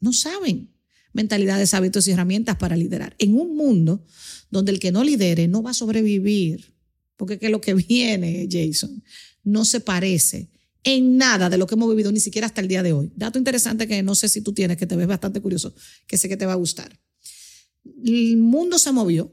[0.00, 0.74] no saben
[1.12, 3.14] mentalidades, hábitos y herramientas para liderar.
[3.18, 4.04] En un mundo
[4.50, 6.74] donde el que no lidere no va a sobrevivir,
[7.16, 9.02] porque ¿qué es lo que viene, Jason?
[9.44, 10.50] No se parece
[10.82, 13.12] en nada de lo que hemos vivido, ni siquiera hasta el día de hoy.
[13.16, 15.74] Dato interesante que no sé si tú tienes, que te ves bastante curioso,
[16.06, 16.98] que sé que te va a gustar.
[18.04, 19.32] El mundo se movió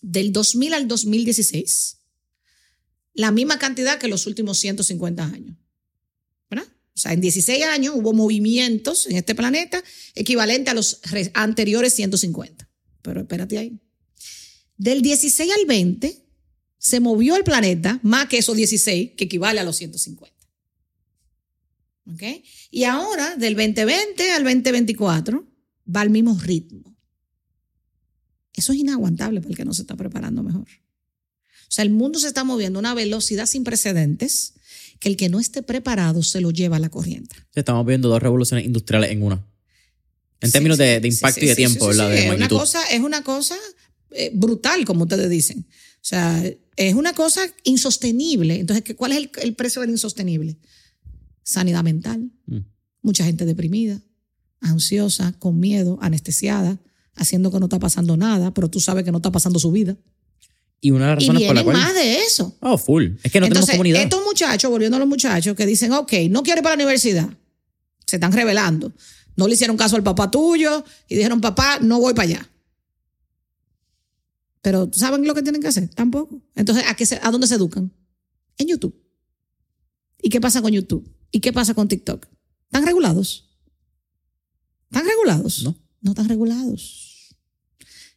[0.00, 1.98] del 2000 al 2016
[3.14, 5.56] la misma cantidad que los últimos 150 años.
[6.98, 9.80] O sea, en 16 años hubo movimientos en este planeta
[10.16, 11.00] equivalente a los
[11.32, 12.68] anteriores 150.
[13.02, 13.78] Pero espérate ahí.
[14.76, 16.27] Del 16 al 20
[16.88, 20.34] se movió el planeta más que esos 16, que equivale a los 150.
[22.12, 22.22] ¿Ok?
[22.70, 25.46] Y ahora, del 2020 al 2024,
[25.94, 26.96] va al mismo ritmo.
[28.54, 30.66] Eso es inaguantable para el que no se está preparando mejor.
[30.66, 34.54] O sea, el mundo se está moviendo a una velocidad sin precedentes
[34.98, 37.36] que el que no esté preparado se lo lleva a la corriente.
[37.54, 39.46] Estamos viendo dos revoluciones industriales en una.
[40.40, 43.56] En términos de, impacto y de tiempo, es, una cosa, es una cosa
[44.12, 45.66] eh, brutal, como ustedes dicen.
[45.68, 46.42] O sea,
[46.78, 48.60] es una cosa insostenible.
[48.60, 50.56] Entonces, ¿cuál es el, precio del insostenible?
[51.42, 52.30] Sanidad mental.
[52.46, 52.58] Mm.
[53.02, 54.00] Mucha gente deprimida,
[54.60, 56.78] ansiosa, con miedo, anestesiada,
[57.16, 59.96] haciendo que no está pasando nada, pero tú sabes que no está pasando su vida.
[60.80, 61.76] Y una de las razones por la cual.
[61.76, 62.56] más de eso.
[62.60, 63.08] Oh, full.
[63.24, 64.02] Es que no tenemos comunidad.
[64.02, 67.28] Estos muchachos, volviendo a los muchachos, que dicen, ok, no quiero ir para la universidad.
[68.06, 68.92] Se están revelando.
[69.34, 72.50] No le hicieron caso al papá tuyo y dijeron, papá, no voy para allá.
[74.62, 75.88] Pero ¿saben lo que tienen que hacer?
[75.88, 76.42] Tampoco.
[76.54, 77.92] Entonces, ¿a, qué ¿a dónde se educan?
[78.56, 78.94] En YouTube.
[80.20, 81.08] ¿Y qué pasa con YouTube?
[81.30, 82.26] ¿Y qué pasa con TikTok?
[82.64, 83.48] ¿Están regulados?
[84.90, 85.62] ¿Están regulados?
[85.62, 85.76] No.
[86.00, 87.36] No están regulados.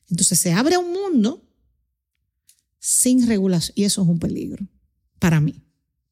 [0.10, 1.48] Entonces se abre un mundo
[2.80, 4.68] sin regulación y eso es un peligro
[5.20, 5.64] para mí,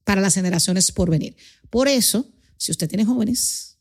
[0.04, 1.36] para las generaciones por venir.
[1.70, 3.78] Por eso, si usted tiene jóvenes,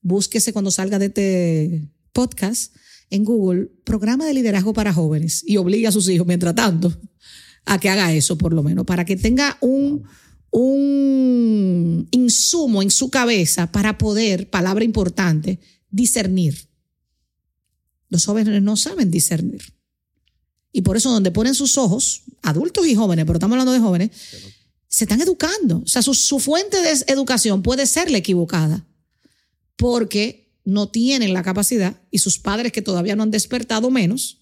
[0.00, 2.74] búsquese cuando salga de este podcast
[3.10, 6.92] en Google programa de liderazgo para jóvenes y obligue a sus hijos, mientras tanto,
[7.64, 10.04] a que haga eso por lo menos, para que tenga un,
[10.50, 16.68] un insumo en su cabeza para poder, palabra importante, discernir.
[18.08, 19.74] Los jóvenes no saben discernir.
[20.72, 24.10] Y por eso donde ponen sus ojos, adultos y jóvenes, pero estamos hablando de jóvenes,
[24.88, 25.82] se están educando.
[25.84, 28.86] O sea, su, su fuente de educación puede ser la equivocada.
[29.76, 34.40] Porque no tienen la capacidad y sus padres que todavía no han despertado menos.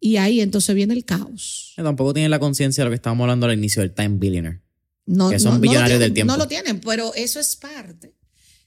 [0.00, 1.74] Y ahí entonces viene el caos.
[1.76, 4.62] tampoco tienen la conciencia de lo que estábamos hablando al inicio del Time Billionaire.
[5.04, 6.32] No, que son billonarios del tiempo.
[6.32, 8.14] No lo tienen, pero eso es parte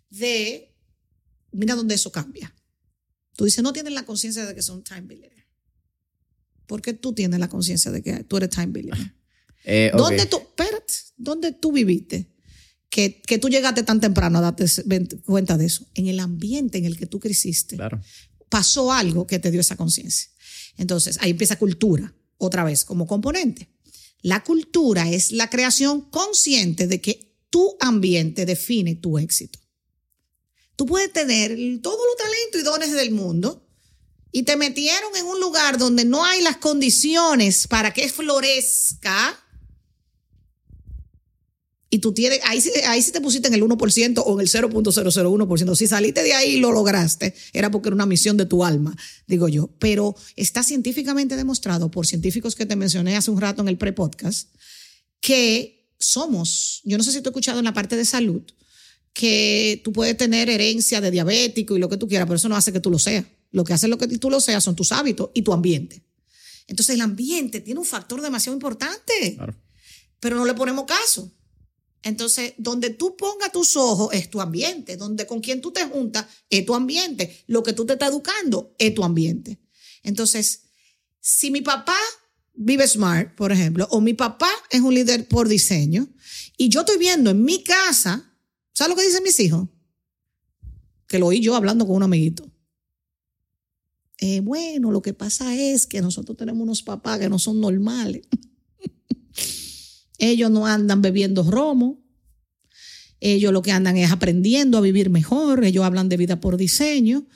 [0.09, 0.75] de.
[1.51, 2.53] Mira dónde eso cambia.
[3.35, 5.47] Tú dices, no tienen la conciencia de que son Time Billionaire.
[6.67, 9.13] ¿Por qué tú tienes la conciencia de que tú eres Time Billionaire?
[9.65, 10.41] Eh, ¿Dónde, tú,
[11.17, 12.32] ¿Dónde tú viviste?
[12.93, 14.65] Que, tú llegaste tan temprano a darte
[15.25, 15.87] cuenta de eso.
[15.95, 17.99] En el ambiente en el que tú creciste, claro.
[18.49, 20.29] pasó algo que te dio esa conciencia.
[20.77, 23.67] Entonces, ahí empieza cultura, otra vez, como componente.
[24.21, 29.59] La cultura es la creación consciente de que tu ambiente define tu éxito.
[30.75, 33.67] Tú puedes tener todos los talentos y dones del mundo
[34.31, 39.42] y te metieron en un lugar donde no hay las condiciones para que florezca
[41.93, 45.75] y tú tienes, ahí, ahí sí te pusiste en el 1% o en el 0.001%.
[45.75, 48.97] Si saliste de ahí y lo lograste, era porque era una misión de tu alma,
[49.27, 49.69] digo yo.
[49.77, 54.49] Pero está científicamente demostrado por científicos que te mencioné hace un rato en el pre-podcast,
[55.21, 58.41] que somos, yo no sé si tú has escuchado en la parte de salud,
[59.13, 62.55] que tú puedes tener herencia de diabético y lo que tú quieras, pero eso no
[62.55, 63.23] hace que tú lo seas.
[63.51, 66.01] Lo que hace lo que tú lo seas son tus hábitos y tu ambiente.
[66.65, 69.37] Entonces el ambiente tiene un factor demasiado importante,
[70.19, 71.31] pero no le ponemos caso.
[72.03, 76.25] Entonces, donde tú pongas tus ojos es tu ambiente, donde con quien tú te juntas
[76.49, 79.59] es tu ambiente, lo que tú te estás educando es tu ambiente.
[80.03, 80.63] Entonces,
[81.21, 81.97] si mi papá
[82.53, 86.09] vive smart, por ejemplo, o mi papá es un líder por diseño,
[86.57, 88.37] y yo estoy viendo en mi casa,
[88.73, 89.69] ¿sabes lo que dicen mis hijos?
[91.07, 92.51] Que lo oí yo hablando con un amiguito.
[94.19, 98.27] Eh, bueno, lo que pasa es que nosotros tenemos unos papás que no son normales.
[100.23, 102.01] Ellos no andan bebiendo romo.
[103.19, 105.65] Ellos lo que andan es aprendiendo a vivir mejor.
[105.65, 107.27] Ellos hablan de vida por diseño.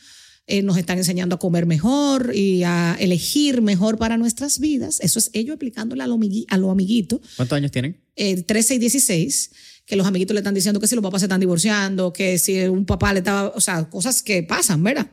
[0.48, 5.02] Eh, nos están enseñando a comer mejor y a elegir mejor para nuestras vidas.
[5.02, 6.18] Eso es ellos aplicándole a los
[6.60, 7.20] lo amiguitos.
[7.36, 7.98] ¿Cuántos años tienen?
[8.16, 9.52] Eh, 13 y 16
[9.86, 12.62] que los amiguitos le están diciendo que si los papás se están divorciando, que si
[12.64, 15.12] un papá le estaba, o sea, cosas que pasan, ¿verdad?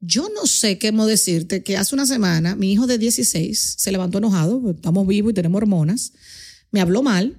[0.00, 3.92] Yo no sé qué hemos decirte que hace una semana mi hijo de 16 se
[3.92, 6.12] levantó enojado, estamos vivos y tenemos hormonas,
[6.70, 7.38] me habló mal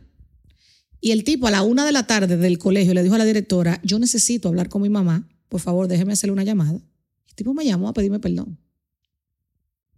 [0.99, 3.25] y el tipo a la una de la tarde del colegio le dijo a la
[3.25, 6.81] directora, yo necesito hablar con mi mamá, por favor déjeme hacerle una llamada.
[7.27, 8.59] El tipo me llamó a pedirme perdón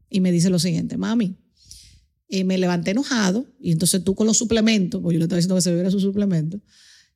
[0.09, 1.37] y me dice lo siguiente, mami,
[2.27, 5.55] eh, me levanté enojado y entonces tú con los suplementos, pues yo le estaba diciendo
[5.55, 6.59] que se bebiera su suplemento,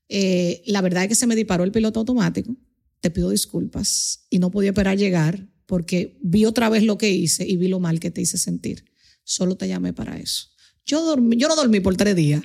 [0.07, 2.55] eh, la verdad es que se me disparó el piloto automático
[3.03, 7.45] te pido disculpas y no podía esperar llegar porque vi otra vez lo que hice
[7.45, 8.85] y vi lo mal que te hice sentir.
[9.25, 10.47] Solo te llamé para eso.
[10.85, 12.41] Yo, no dormí por tres días,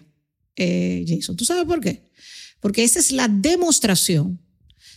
[0.57, 1.37] eh, Jason.
[1.37, 2.11] ¿Tú sabes por qué?
[2.59, 4.41] Porque esa es la demostración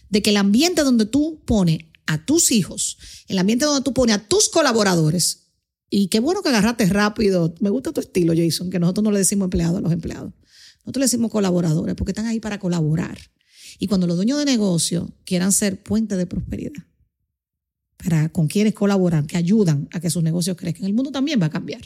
[0.09, 2.97] de que el ambiente donde tú pones a tus hijos,
[3.27, 5.37] el ambiente donde tú pones a tus colaboradores,
[5.91, 7.53] Y qué bueno que agarraste rápido.
[7.59, 10.33] Me gusta tu estilo, Jason, que nosotros no le decimos empleados a los empleados.
[10.79, 13.19] Nosotros le decimos colaboradores porque están ahí para colaborar.
[13.81, 16.83] Y cuando los dueños de negocio quieran ser puente de prosperidad
[17.97, 21.47] para con quienes colaboran, que ayudan a que sus negocios crezcan, el mundo también va
[21.47, 21.81] a cambiar.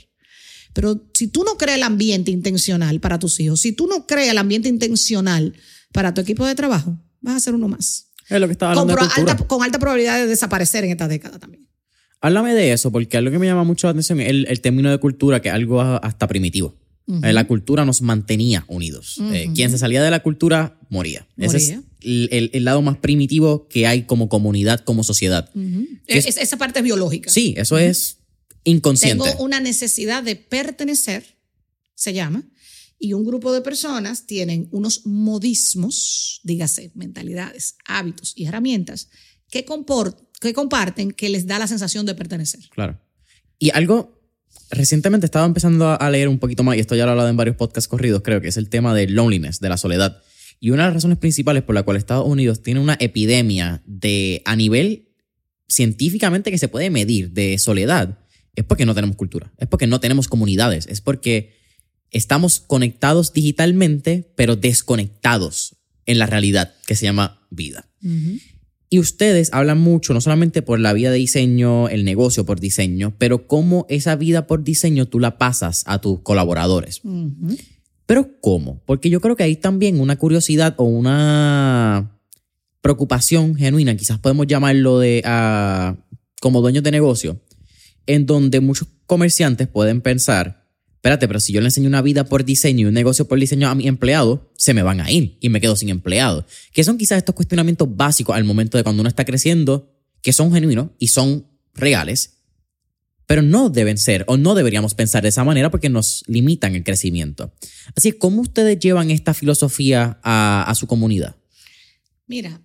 [0.73, 4.31] Pero si tú no creas el ambiente intencional para tus hijos, si tú no creas
[4.31, 5.53] el ambiente intencional
[5.93, 8.11] para tu equipo de trabajo, vas a ser uno más.
[8.27, 11.07] Es lo que estaba Con, hablando de alta, con alta probabilidad de desaparecer en esta
[11.07, 11.65] década también.
[12.19, 14.91] Háblame de eso, porque algo que me llama mucho la atención es el, el término
[14.91, 16.75] de cultura, que es algo hasta primitivo.
[17.07, 19.19] Eh, La cultura nos mantenía unidos.
[19.31, 21.27] Eh, quien se salía de la cultura moría.
[21.37, 21.83] Ese es Moría.
[22.05, 25.49] El, lado más primitivo que hay como comunidad, como sociedad.
[26.07, 26.25] ¿Qué es?
[26.27, 27.29] Es- esa parte es biológica.
[27.31, 28.19] Sí, eso es
[28.63, 29.23] inconsciente.
[29.31, 31.37] Tengo una necesidad de pertenecer,
[31.95, 32.43] se llama,
[32.99, 39.09] y un grupo de personas tienen unos modismos, dígase, mentalidades, hábitos y herramientas
[39.49, 42.61] que, compor- que comparten que les da la sensación de pertenecer.
[42.71, 42.99] Claro.
[43.59, 44.19] Y algo,
[44.71, 47.29] recientemente estaba empezando a- a leer un poquito más, y esto ya lo he hablado
[47.29, 50.21] en varios podcasts corridos, creo que es el tema de loneliness, de la soledad.
[50.65, 54.41] Y una de las razones principales por la cual Estados Unidos tiene una epidemia de,
[54.45, 55.09] a nivel
[55.67, 58.17] científicamente que se puede medir, de soledad,
[58.55, 61.53] es porque no tenemos cultura, es porque no tenemos comunidades, es porque
[62.09, 65.75] estamos conectados digitalmente, pero desconectados
[66.07, 67.87] en la realidad que se llama vida.
[68.89, 73.13] Y ustedes hablan mucho, no solamente por la vida de diseño, el negocio por diseño,
[73.19, 77.01] pero cómo esa vida por diseño tú la pasas a tus colaboradores.
[78.05, 78.81] Pero ¿cómo?
[78.85, 82.19] Porque yo creo que hay también una curiosidad o una
[82.81, 85.95] preocupación genuina, quizás podemos llamarlo de ah,
[86.39, 87.41] como dueños de negocio,
[88.05, 92.45] en donde muchos comerciantes pueden pensar, espérate, pero si yo le enseño una vida por
[92.45, 95.49] diseño y un negocio por diseño a mi empleado, se me van a ir y
[95.49, 96.45] me quedo sin empleado.
[96.73, 99.91] Que son quizás estos cuestionamientos básicos al momento de cuando uno está creciendo,
[100.21, 102.34] que son genuinos y son reales,
[103.27, 106.83] pero no deben ser o no deberíamos pensar de esa manera porque nos limitan el
[106.83, 107.53] crecimiento.
[107.95, 111.35] Así que, ¿cómo ustedes llevan esta filosofía a, su comunidad?
[112.27, 112.61] Mira,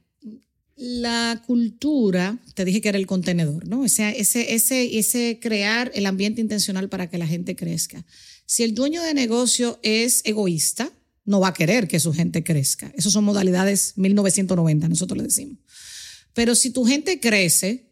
[0.77, 3.81] la cultura, te dije que era el contenedor, ¿no?
[3.81, 8.05] O sea, ese, ese, ese crear el ambiente intencional para que la gente crezca.
[8.47, 10.91] Si el dueño de negocio es egoísta,
[11.25, 12.93] no va a querer que su gente crezca.
[12.97, 15.59] Esas son modalidades 1990, nosotros le decimos.
[16.35, 17.89] Pero si tu gente crece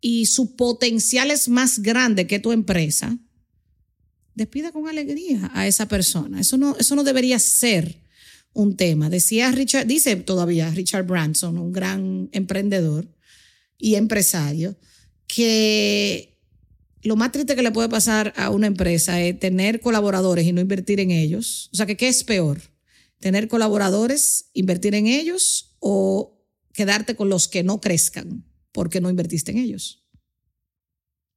[0.00, 3.18] y su potencial es más grande que tu empresa,
[4.34, 6.40] despida con alegría a esa persona.
[6.40, 8.00] Eso no, eso no debería ser
[8.52, 9.10] un tema.
[9.10, 13.08] Decía Richard, dice todavía Richard Branson, un gran emprendedor
[13.76, 14.78] y empresario,
[15.26, 16.38] que
[17.02, 20.60] lo más triste que le puede pasar a una empresa es tener colaboradores y no
[20.60, 21.70] invertir en ellos.
[21.72, 22.60] O sea, que ¿qué es peor?
[23.20, 26.40] ¿Tener colaboradores, invertir en ellos o
[26.72, 28.47] quedarte con los que no crezcan
[28.78, 30.04] porque no invertiste en ellos?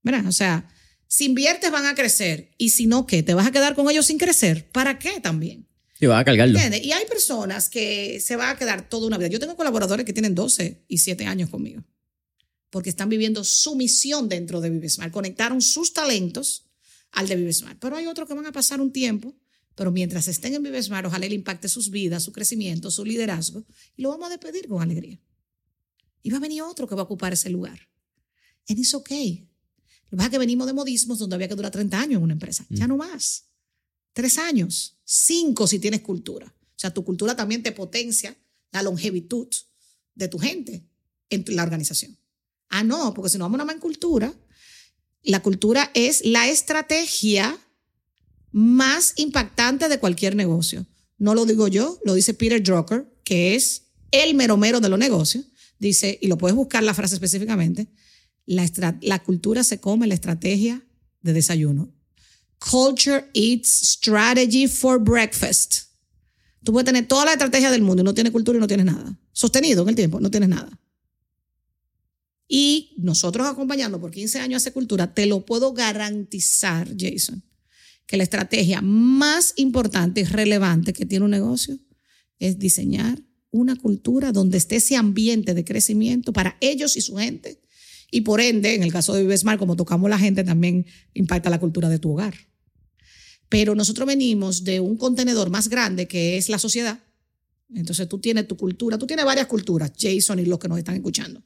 [0.03, 0.27] ¿Verdad?
[0.27, 0.69] O sea,
[1.07, 3.23] si inviertes van a crecer y si no, ¿qué?
[3.23, 4.69] ¿Te vas a quedar con ellos sin crecer?
[4.69, 5.67] ¿Para qué también?
[5.99, 6.53] Y va a cargarlo.
[6.59, 6.85] ¿Entiendes?
[6.85, 9.29] Y hay personas que se van a quedar toda una vida.
[9.29, 11.83] Yo tengo colaboradores que tienen 12 y 7 años conmigo,
[12.69, 15.11] porque están viviendo su misión dentro de Vivesmart.
[15.11, 16.69] Conectaron sus talentos
[17.11, 17.79] al de Vivesmart.
[17.79, 19.35] Pero hay otros que van a pasar un tiempo,
[19.73, 23.65] pero mientras estén en Vivesmart, ojalá le impacte sus vidas, su crecimiento, su liderazgo,
[23.97, 25.19] y lo vamos a despedir con alegría.
[26.23, 27.79] Y va a venir otro que va a ocupar ese lugar.
[28.69, 29.47] And it's okay.
[30.05, 32.23] Lo que pasa es que venimos de modismos donde había que durar 30 años en
[32.23, 32.65] una empresa.
[32.69, 33.45] Ya no más
[34.13, 36.47] tres años, cinco si tienes cultura.
[36.47, 38.35] O sea, tu cultura también te potencia
[38.71, 39.47] la longevitud
[40.15, 40.85] de tu gente
[41.29, 42.17] en la organización.
[42.69, 44.33] Ah, no, porque si no vamos nada más en cultura,
[45.23, 47.57] la cultura es la estrategia
[48.51, 50.85] más impactante de cualquier negocio.
[51.17, 54.97] No lo digo yo, lo dice Peter Drucker, que es el mero mero de los
[54.97, 55.45] negocios.
[55.81, 57.87] Dice, y lo puedes buscar la frase específicamente,
[58.45, 58.69] la,
[59.01, 60.85] la cultura se come la estrategia
[61.23, 61.91] de desayuno.
[62.59, 65.85] Culture eats strategy for breakfast.
[66.63, 68.85] Tú puedes tener toda la estrategia del mundo y no tienes cultura y no tienes
[68.85, 69.19] nada.
[69.31, 70.69] Sostenido en el tiempo, no tienes nada.
[72.47, 77.41] Y nosotros acompañando por 15 años a esa cultura, te lo puedo garantizar, Jason,
[78.05, 81.79] que la estrategia más importante y relevante que tiene un negocio
[82.37, 83.19] es diseñar
[83.51, 87.61] una cultura donde esté ese ambiente de crecimiento para ellos y su gente.
[88.09, 91.59] Y por ende, en el caso de Vivesmart, como tocamos la gente, también impacta la
[91.59, 92.33] cultura de tu hogar.
[93.47, 96.99] Pero nosotros venimos de un contenedor más grande que es la sociedad.
[97.73, 100.95] Entonces tú tienes tu cultura, tú tienes varias culturas, Jason y los que nos están
[100.95, 101.43] escuchando.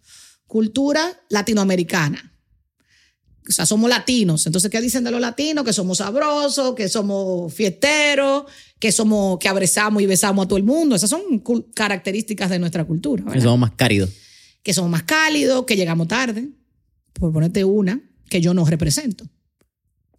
[0.47, 2.35] Cultura latinoamericana.
[3.48, 4.46] O sea, somos latinos.
[4.46, 5.64] Entonces, ¿qué dicen de los latinos?
[5.64, 8.46] Que somos sabrosos, que somos fiesteros,
[8.80, 10.96] que somos, que abrazamos y besamos a todo el mundo.
[10.96, 11.43] Esas son
[11.74, 13.24] características de nuestra cultura.
[13.24, 13.36] ¿verdad?
[13.36, 14.10] Que somos más cálidos.
[14.64, 16.50] que somos más cálidos, que llegamos tarde,
[17.14, 19.26] por ponerte una que yo no represento.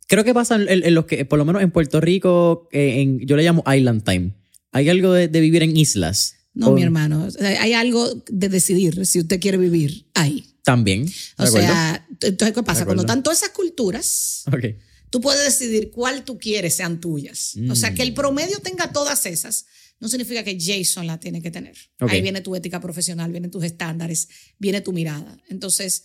[0.09, 3.21] Creo que pasa en, en los que, por lo menos en Puerto Rico, eh, en,
[3.27, 4.35] yo le llamo Island Time.
[4.71, 6.35] Hay algo de, de vivir en islas.
[6.55, 10.47] No, O- mi hermano, hay algo de decidir si usted quiere vivir ahí.
[10.63, 11.07] También.
[11.07, 12.85] ¿de O sea, entonces, ¿qué pasa?
[12.85, 13.07] Cuando acuerdo.
[13.07, 14.65] tanto esas culturas, Ok.
[15.11, 17.55] tú puedes decidir cuál tú quieres sean tuyas.
[17.71, 18.15] O sea, que el Mm.
[18.15, 19.67] promedio tenga todas esas,
[20.01, 21.77] no significa que Jason la tiene que tener.
[22.01, 22.11] Ok.
[22.11, 25.39] Ahí viene tu ética profesional, vienen tus estándares, viene tu mirada.
[25.49, 26.05] Entonces,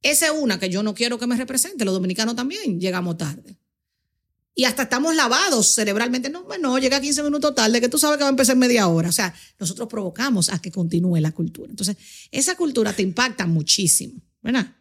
[0.00, 1.84] esa es una que yo no quiero que me represente.
[1.84, 3.56] Los dominicanos también llegamos tarde.
[4.54, 6.28] Y hasta estamos lavados cerebralmente.
[6.28, 9.08] No, bueno, llega 15 minutos tarde, que tú sabes que va a empezar media hora.
[9.08, 11.70] O sea, nosotros provocamos a que continúe la cultura.
[11.70, 11.96] Entonces,
[12.30, 14.76] esa cultura te impacta muchísimo, ¿verdad?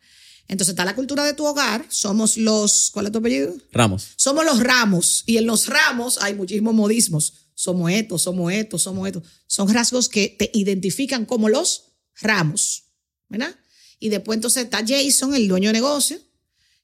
[0.47, 3.55] Entonces está la cultura de tu hogar, somos los, ¿cuál es tu apellido?
[3.71, 4.09] Ramos.
[4.17, 7.33] Somos los ramos y en los ramos hay muchísimos modismos.
[7.53, 9.23] Somos estos, somos estos, somos estos.
[9.47, 12.85] Son rasgos que te identifican como los ramos,
[13.29, 13.55] ¿verdad?
[13.99, 16.19] Y después entonces está Jason, el dueño de negocio,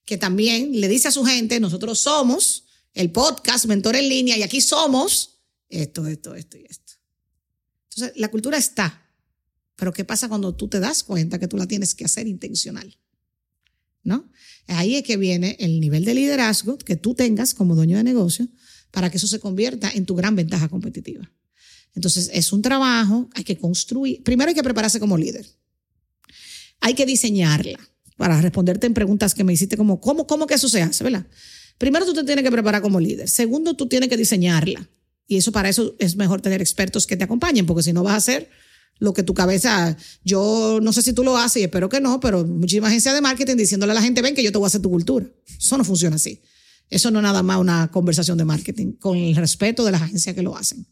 [0.06, 4.44] que también le dice a su gente, nosotros somos el podcast Mentor en línea y
[4.44, 6.94] aquí somos esto, esto, esto y esto.
[7.90, 9.12] Entonces, la cultura está,
[9.76, 12.98] pero ¿qué pasa cuando tú te das cuenta que tú la tienes que hacer intencional?
[14.68, 18.48] Ahí es que viene el nivel de liderazgo que tú tengas como dueño de negocio
[18.92, 21.32] para que eso se convierta en tu gran ventaja competitiva.
[21.96, 25.46] Entonces, es un trabajo, hay que construir, primero hay que prepararse como líder.
[26.80, 27.80] Hay que diseñarla
[28.18, 31.26] para responderte en preguntas que me hiciste como, ¿cómo, cómo que eso se hace, verdad?
[31.78, 33.30] Primero tú te tienes que preparar como líder.
[33.30, 34.90] Segundo, tú tienes que diseñarla.
[35.28, 38.14] Y eso para eso es mejor tener expertos que te acompañen, porque si no vas
[38.14, 38.50] a hacer
[39.00, 42.20] lo que tu cabeza, yo no sé si tú lo haces y espero que no,
[42.20, 44.68] pero muchísimas agencias de marketing diciéndole a la gente, ven que yo te voy a
[44.68, 45.26] hacer tu cultura.
[45.58, 46.42] Eso no funciona así.
[46.90, 50.34] Eso no es nada más una conversación de marketing, con el respeto de las agencias
[50.34, 50.88] que lo hacen.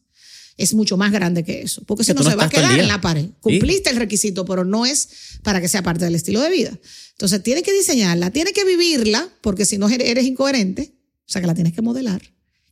[0.57, 3.01] Es mucho más grande que eso, porque si no, se va a quedar en la
[3.01, 3.29] pared.
[3.41, 5.09] Cumpliste el requisito, pero no es
[5.43, 6.79] para que sea parte del estilo de vida.
[7.11, 10.93] Entonces, tienes que diseñarla, tienes que vivirla, porque si no eres incoherente,
[11.27, 12.21] o sea que la tienes que modelar.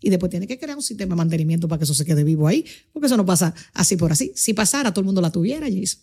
[0.04, 2.46] Y después tienes que crear un sistema de mantenimiento para que eso se quede vivo
[2.46, 4.34] ahí, porque eso no pasa así por así.
[4.36, 6.02] Si pasara, todo el mundo la tuviera, Jason.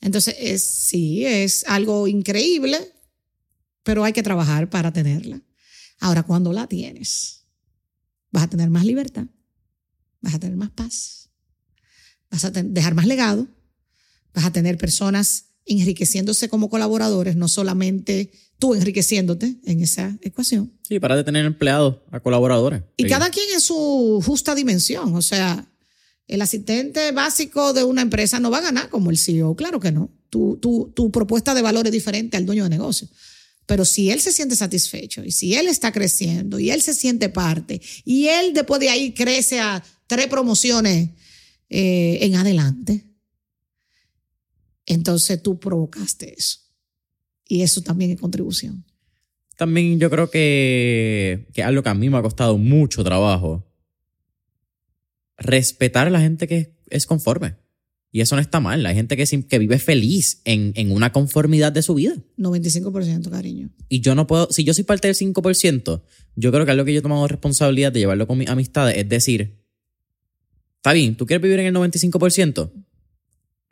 [0.00, 2.92] Entonces, es, sí, es algo increíble,
[3.84, 5.40] pero hay que trabajar para tenerla.
[6.00, 7.44] Ahora, cuando la tienes,
[8.32, 9.26] vas a tener más libertad,
[10.20, 11.30] vas a tener más paz,
[12.28, 13.46] vas a dejar más legado,
[14.34, 20.72] vas a tener personas enriqueciéndose como colaboradores, no solamente tú enriqueciéndote en esa ecuación.
[20.88, 22.82] Sí, para de tener empleados a colaboradores.
[22.96, 23.08] Y Sí.
[23.08, 25.14] cada quien en su justa dimensión.
[25.14, 25.66] O sea,
[26.28, 29.92] el asistente básico de una empresa no va a ganar como el CEO, claro que
[29.92, 30.10] no.
[30.30, 33.08] Tu, tu, tu propuesta de valor es diferente al dueño de negocio.
[33.66, 37.30] Pero si él se siente satisfecho y si él está creciendo y él se siente
[37.30, 41.10] parte y él después de ahí crece a tres promociones
[41.70, 43.04] eh, en adelante,
[44.86, 46.58] entonces tú provocaste eso.
[47.46, 48.84] Y eso también es contribución.
[49.56, 53.70] También yo creo que, que algo que a mí me ha costado mucho trabajo.
[55.36, 57.56] Respetar a la gente que es conforme.
[58.10, 58.86] Y eso no está mal.
[58.86, 62.14] Hay gente que, que vive feliz en, en una conformidad de su vida.
[62.38, 63.70] 95% cariño.
[63.88, 66.02] Y yo no puedo, si yo soy parte del 5%,
[66.36, 69.08] yo creo que algo que yo he tomado responsabilidad de llevarlo con mis amistades es
[69.08, 69.64] decir,
[70.76, 72.70] está bien, ¿tú quieres vivir en el 95%?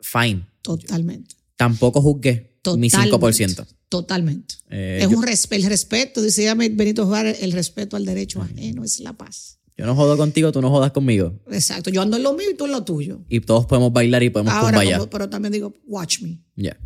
[0.01, 0.52] Fine.
[0.63, 1.35] Totalmente.
[1.55, 3.17] Tampoco juzgué mi Totalmente.
[3.19, 3.67] 5%.
[3.89, 4.55] Totalmente.
[4.71, 8.83] Eh, es yo- un respeto, el respeto, decía Benito Juárez, el respeto al derecho ajeno
[8.83, 9.59] es la paz.
[9.77, 11.39] Yo no jodo contigo, tú no jodas conmigo.
[11.51, 11.89] Exacto.
[11.89, 13.23] Yo ando en lo mío y tú en lo tuyo.
[13.29, 16.39] Y todos podemos bailar y podemos Ahora, como- pero también digo, watch me.
[16.55, 16.77] Ya.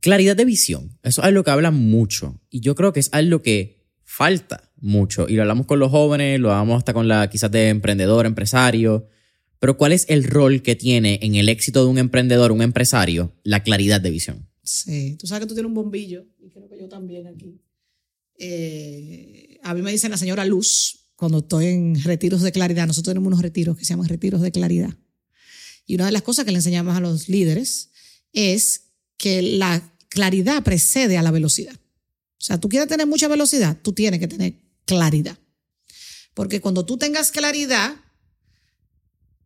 [0.00, 0.98] Claridad de visión.
[1.02, 2.38] Eso es algo que habla mucho.
[2.50, 5.26] Y yo creo que es algo que falta mucho.
[5.28, 9.08] Y lo hablamos con los jóvenes, lo hablamos hasta con la quizás de emprendedor, empresario.
[9.58, 13.32] Pero ¿cuál es el rol que tiene en el éxito de un emprendedor, un empresario,
[13.42, 14.48] la claridad de visión?
[14.62, 15.16] Sí.
[15.18, 17.60] Tú sabes que tú tienes un bombillo, y creo que yo también aquí.
[18.38, 23.12] Eh, a mí me dicen la señora Luz, cuando estoy en retiros de claridad, nosotros
[23.12, 24.94] tenemos unos retiros que se llaman retiros de claridad.
[25.86, 27.90] Y una de las cosas que le enseñamos a los líderes
[28.32, 31.74] es que la claridad precede a la velocidad.
[31.74, 35.38] O sea, tú quieres tener mucha velocidad, tú tienes que tener claridad.
[36.34, 37.94] Porque cuando tú tengas claridad,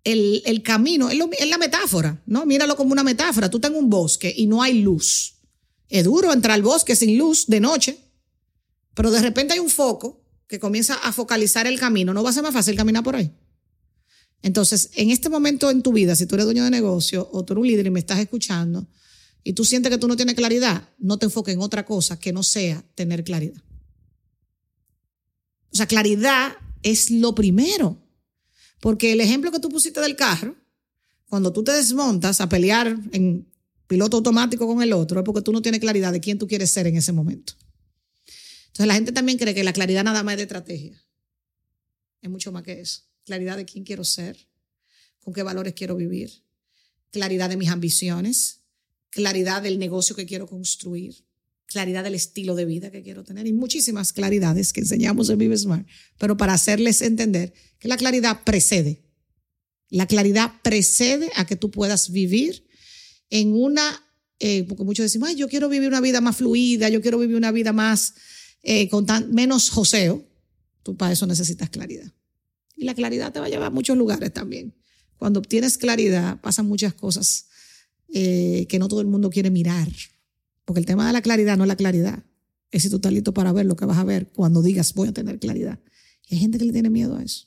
[0.05, 2.47] el, el camino, es, es la metáfora, ¿no?
[2.47, 3.51] Míralo como una metáfora.
[3.51, 5.35] Tú tengas un bosque y no hay luz.
[5.89, 7.99] Es duro entrar al bosque sin luz de noche,
[8.95, 12.13] pero de repente hay un foco que comienza a focalizar el camino.
[12.15, 13.31] No va a ser más fácil caminar por ahí.
[14.43, 17.53] Entonces, en este momento en tu vida, si tú eres dueño de negocio o tú
[17.53, 18.87] eres un líder y me estás escuchando
[19.43, 22.33] y tú sientes que tú no tienes claridad, no te enfoques en otra cosa que
[22.33, 23.63] no sea tener claridad.
[25.73, 27.99] O sea, claridad es lo primero.
[28.81, 30.57] Porque el ejemplo que tú pusiste del carro,
[31.29, 33.47] cuando tú te desmontas a pelear en
[33.87, 36.71] piloto automático con el otro, es porque tú no tienes claridad de quién tú quieres
[36.71, 37.55] ser en ese momento.
[38.67, 41.03] Entonces la gente también cree que la claridad nada más es de estrategia.
[42.21, 43.03] Es mucho más que eso.
[43.25, 44.49] Claridad de quién quiero ser,
[45.21, 46.45] con qué valores quiero vivir,
[47.11, 48.61] claridad de mis ambiciones,
[49.11, 51.25] claridad del negocio que quiero construir,
[51.69, 55.57] claridad del estilo de vida que quiero tener y muchísimas claridades que enseñamos en Vive
[55.57, 55.87] Smart,
[56.19, 59.05] pero para hacerles entender que la claridad precede.
[59.91, 62.67] La claridad precede a que tú puedas vivir
[63.31, 64.03] en una,
[64.39, 67.37] eh, porque muchos decimos, Ay, yo quiero vivir una vida más fluida, yo quiero vivir
[67.37, 68.15] una vida más,
[68.63, 70.27] eh, con tan, menos joseo.
[70.83, 72.11] Tú para eso necesitas claridad.
[72.77, 74.75] Y la claridad te va a llevar a muchos lugares también.
[75.19, 77.47] Cuando obtienes claridad, pasan muchas cosas
[78.13, 79.89] eh, que no todo el mundo quiere mirar.
[80.69, 82.23] Porque el tema de la claridad no es la claridad.
[82.71, 85.09] Es si tú estás listo para ver lo que vas a ver cuando digas voy
[85.09, 85.79] a tener claridad.
[86.27, 87.47] Y hay gente que le tiene miedo a eso.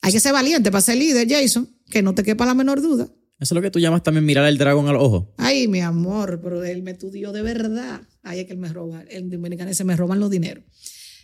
[0.00, 3.04] Hay que ser valiente para ser líder, Jason, que no te quepa la menor duda.
[3.04, 5.28] Eso es lo que tú llamas también mirar al dragón a los ojos.
[5.36, 8.00] Ay, mi amor, pero él me estudió de verdad.
[8.24, 9.04] Ay, es que él me roba.
[9.08, 10.64] El dominicano se me roban los dineros.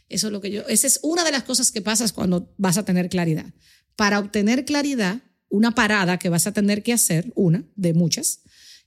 [0.09, 0.63] Eso es lo que yo.
[0.69, 3.53] Esa es una de las cosas que pasas cuando vas a tener claridad.
[3.97, 8.43] Para obtener claridad, una parada que vas a tener que hacer, una de muchas,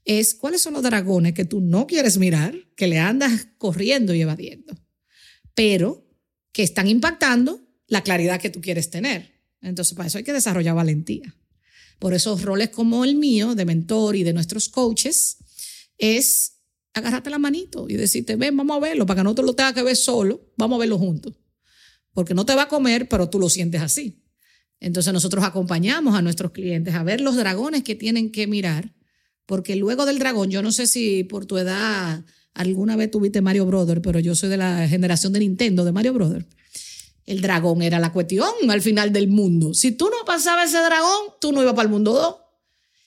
[0.06, 4.22] es cuáles son los dragones que tú no quieres mirar, que le andas corriendo y
[4.22, 4.78] evadiendo,
[5.56, 6.08] pero
[6.52, 9.34] que están impactando la claridad que tú quieres tener.
[9.62, 11.36] Entonces, para eso hay que desarrollar valentía.
[11.98, 15.38] Por esos roles como el mío, de mentor y de nuestros coaches,
[15.98, 16.60] es
[16.94, 19.74] agarrarte la manito y decirte, ven, vamos a verlo, para que no te lo tengas
[19.74, 21.34] que ver solo, vamos a verlo juntos.
[22.14, 24.24] Porque no te va a comer, pero tú lo sientes así.
[24.80, 28.94] Entonces nosotros acompañamos a nuestros clientes a ver los dragones que tienen que mirar
[29.46, 32.24] porque luego del dragón, yo no sé si por tu edad
[32.54, 36.14] alguna vez tuviste Mario Brother, pero yo soy de la generación de Nintendo, de Mario
[36.14, 36.48] Brother.
[37.26, 39.74] El dragón era la cuestión al final del mundo.
[39.74, 42.36] Si tú no pasabas ese dragón, tú no ibas para el mundo 2.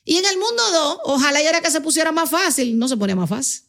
[0.05, 3.15] Y en el mundo 2, ojalá era que se pusiera más fácil, no se ponía
[3.15, 3.63] más fácil.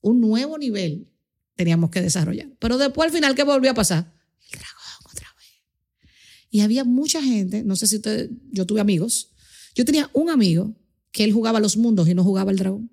[0.00, 1.08] Un nuevo nivel
[1.54, 2.48] teníamos que desarrollar.
[2.58, 4.12] Pero después al final, ¿qué volvió a pasar?
[4.50, 6.10] El dragón otra vez.
[6.50, 9.32] Y había mucha gente, no sé si usted, yo tuve amigos,
[9.74, 10.74] yo tenía un amigo
[11.16, 12.90] que él jugaba los mundos y no jugaba el dragón.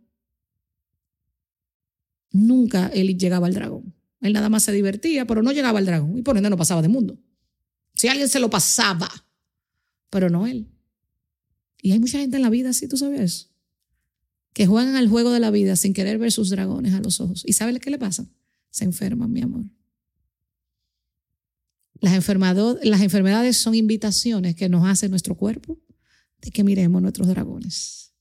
[2.32, 3.94] Nunca él llegaba al dragón.
[4.22, 6.18] Él nada más se divertía, pero no llegaba al dragón.
[6.18, 7.20] Y por ende no pasaba de mundo.
[7.96, 9.12] Si alguien se lo pasaba,
[10.10, 10.70] pero no él.
[11.82, 13.52] Y hay mucha gente en la vida así, ¿tú sabes
[14.54, 17.44] Que juegan al juego de la vida sin querer ver sus dragones a los ojos.
[17.46, 18.26] ¿Y sabes qué le pasa?
[18.70, 19.66] Se enferman, mi amor.
[22.00, 22.14] Las,
[22.84, 25.78] las enfermedades son invitaciones que nos hace nuestro cuerpo
[26.42, 28.13] de que miremos nuestros dragones.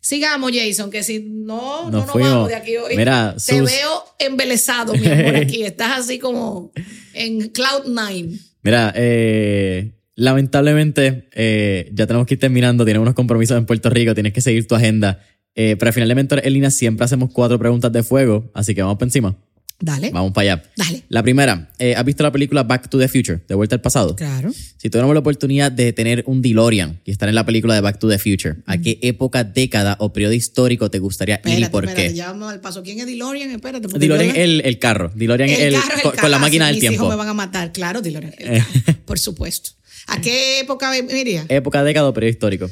[0.00, 2.96] Sigamos, Jason, que si no, no nos vamos de aquí hoy.
[2.96, 5.62] Mira, te veo embelesado, mi amor, aquí.
[5.64, 6.72] Estás así como
[7.12, 8.38] en Cloud Nine.
[8.62, 12.84] Mira, eh, lamentablemente eh, ya tenemos que ir terminando.
[12.84, 15.22] Tienes unos compromisos en Puerto Rico, tienes que seguir tu agenda.
[15.54, 18.74] Eh, pero al final de Mentor en línea siempre hacemos cuatro preguntas de fuego, así
[18.74, 19.36] que vamos por encima.
[19.80, 20.10] Dale.
[20.10, 20.62] Vamos para allá.
[20.76, 21.04] Dale.
[21.08, 24.14] La primera, eh, ¿has visto la película Back to the Future, de vuelta al pasado?
[24.14, 24.52] Claro.
[24.52, 27.98] Si tuviéramos la oportunidad de tener un DeLorean y estar en la película de Back
[27.98, 31.84] to the Future, ¿a qué época, década o periodo histórico te gustaría ir y por
[31.84, 32.14] espérate, qué?
[32.14, 32.82] Ya vamos al paso.
[32.82, 33.50] ¿Quién es DeLorean?
[33.52, 33.88] Espérate.
[33.88, 35.10] DeLorean es el, carro.
[35.14, 35.76] DeLorean es el,
[36.20, 37.04] con, la máquina del mis tiempo.
[37.04, 37.72] Hijos me van a matar.
[37.72, 38.34] Claro, DeLorean.
[39.06, 39.70] por supuesto.
[40.08, 41.46] ¿A qué época me iría?
[41.48, 42.70] Época, década o periodo histórico.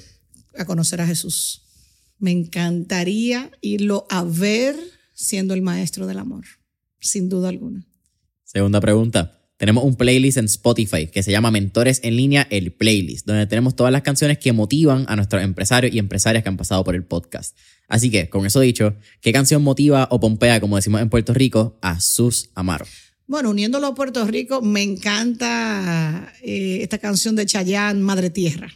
[0.58, 1.62] A conocer a Jesús.
[2.18, 4.76] Me encantaría irlo a ver
[5.14, 6.57] siendo el maestro del amor
[7.00, 7.86] sin duda alguna.
[8.44, 9.34] Segunda pregunta.
[9.58, 13.74] Tenemos un playlist en Spotify que se llama Mentores en línea, el playlist, donde tenemos
[13.74, 17.04] todas las canciones que motivan a nuestros empresarios y empresarias que han pasado por el
[17.04, 17.56] podcast.
[17.88, 21.76] Así que, con eso dicho, ¿qué canción motiva o pompea, como decimos en Puerto Rico,
[21.82, 22.88] a sus amaros?
[23.26, 28.70] Bueno, uniéndolo a Puerto Rico, me encanta eh, esta canción de Chayanne, Madre Tierra.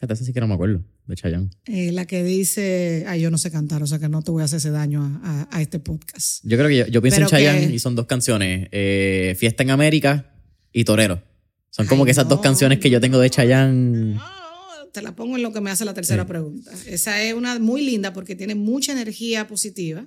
[0.00, 1.50] Esta sí que no me acuerdo de Chayanne.
[1.64, 4.42] Eh, la que dice, ay, yo no sé cantar, o sea que no te voy
[4.42, 6.44] a hacer ese daño a, este podcast.
[6.44, 10.32] Yo creo que yo, pienso en Chayanne y son dos canciones, eh, Fiesta en América
[10.72, 11.22] y Torero.
[11.70, 14.14] Son como que esas dos canciones que yo tengo de Chayanne.
[14.14, 14.22] No,
[14.92, 16.70] te la pongo en lo que me hace la tercera pregunta.
[16.86, 20.06] Esa es una muy linda porque tiene mucha energía positiva.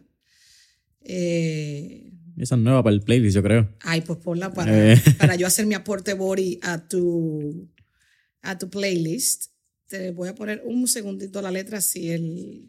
[1.01, 3.69] Eh, esa es nueva para el playlist, yo creo.
[3.81, 7.69] Ay, pues ponla para, para yo hacer mi aporte body a tu,
[8.41, 9.50] a tu playlist
[9.91, 12.65] te voy a poner un segundito la letra si el,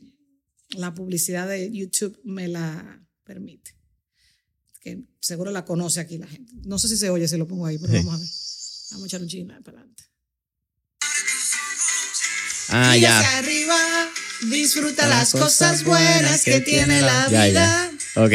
[0.70, 3.77] la publicidad de YouTube me la permite.
[4.81, 6.53] Que seguro la conoce aquí la gente.
[6.64, 8.29] No sé si se oye si lo pongo ahí, pero vamos a ver.
[8.91, 10.05] Vamos a echar un chisme para adelante.
[12.70, 13.20] Ah, ya.
[13.20, 14.11] Hacia arriba,
[14.51, 17.53] disfruta las, cosas buenas que, tiene la vida.
[17.53, 18.33] Ya, Ok.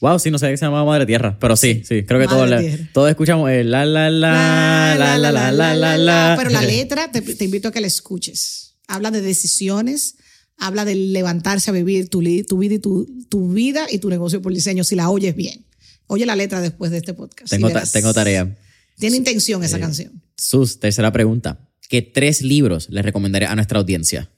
[0.00, 2.50] Wow, sí, no sé que se llamaba Madre Tierra, pero sí, sí, creo que todos,
[2.92, 7.44] todos escuchamos el la la la la la la la la Pero la letra te,
[7.44, 8.74] invito a que la escuches.
[8.88, 10.16] Habla de decisiones,
[10.58, 14.42] habla de levantarse a vivir tu, tu vida y tu, tu vida y tu negocio
[14.42, 15.64] por diseño, si la oyes bien.
[16.08, 17.50] Oye la letra después de este podcast.
[17.50, 17.92] Tengo, ta- verás.
[17.92, 18.54] tengo tarea.
[18.98, 20.22] Tiene intención esa canción.
[20.36, 21.68] Sus, tercera pregunta.
[21.88, 24.30] ¿Qué tres libros le recomendaré a nuestra audiencia?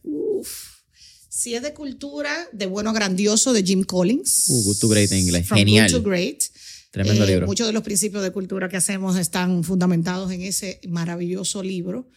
[1.38, 4.46] Si es de cultura, de bueno grandioso, de Jim Collins.
[4.48, 5.46] Uh, Good to Great en inglés.
[5.46, 5.88] From Genial.
[5.88, 6.42] Good to Great.
[6.90, 7.46] Tremendo Eh, libro.
[7.46, 12.10] Muchos de los principios de cultura que hacemos están fundamentados en ese maravilloso libro.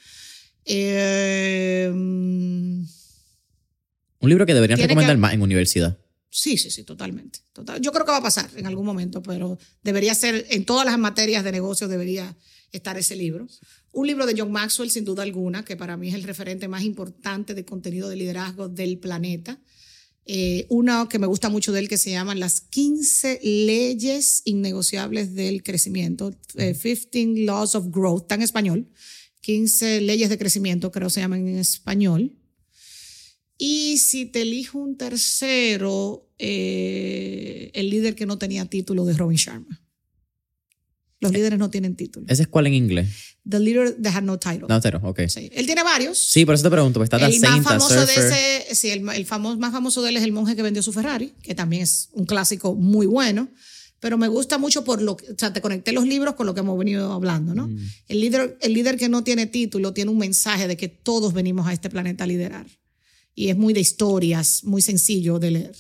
[0.66, 2.88] Eh, Un
[4.24, 6.00] libro que deberían recomendar que- más en universidad.
[6.32, 7.42] sí, sí, sí, totalmente.
[7.54, 7.80] Total.
[7.80, 10.98] Yo creo que va a pasar en algún momento, pero debería ser, en todas las
[10.98, 12.36] materias de negocios debería
[12.72, 13.48] estar ese libro.
[13.94, 16.84] Un libro de John Maxwell, sin duda alguna, que para mí es el referente más
[16.84, 19.60] importante de contenido de liderazgo del planeta.
[20.26, 25.34] Eh, una que me gusta mucho de él que se llama Las 15 leyes innegociables
[25.34, 28.88] del crecimiento, eh, 15 Laws of Growth, está en español,
[29.42, 32.38] 15 leyes de crecimiento, creo que se llaman en español.
[33.58, 39.38] Y si te elijo un tercero, eh, el líder que no tenía título de Robin
[39.38, 39.81] Sharma.
[41.22, 42.26] Los líderes no tienen título.
[42.28, 43.08] ¿Ese es cuál en inglés?
[43.48, 44.66] The leader that had no title.
[44.68, 45.22] No, cero, ok.
[45.28, 45.50] Sí.
[45.54, 46.18] Él tiene varios.
[46.18, 49.08] Sí, por eso te pregunto, pues está The El más famoso de ese, sí, el,
[49.10, 51.84] el famo- más famoso de él es el monje que vendió su Ferrari, que también
[51.84, 53.50] es un clásico muy bueno.
[54.00, 56.56] Pero me gusta mucho por lo que, o sea, te conecté los libros con lo
[56.56, 57.68] que hemos venido hablando, ¿no?
[57.68, 57.78] Mm.
[58.08, 61.68] El líder, el líder que no tiene título tiene un mensaje de que todos venimos
[61.68, 62.66] a este planeta a liderar.
[63.36, 65.76] Y es muy de historias, muy sencillo de leer.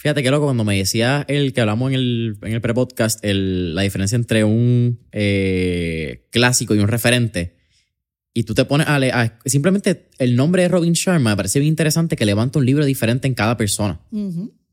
[0.00, 3.74] Fíjate que loco, cuando me decía el que hablamos en el, en el pre-podcast, el-
[3.74, 7.56] la diferencia entre un eh, clásico y un referente,
[8.32, 11.68] y tú te pones a leer, simplemente el nombre de Robin Sharma me parece bien
[11.70, 14.00] interesante que levanta un libro diferente en cada persona.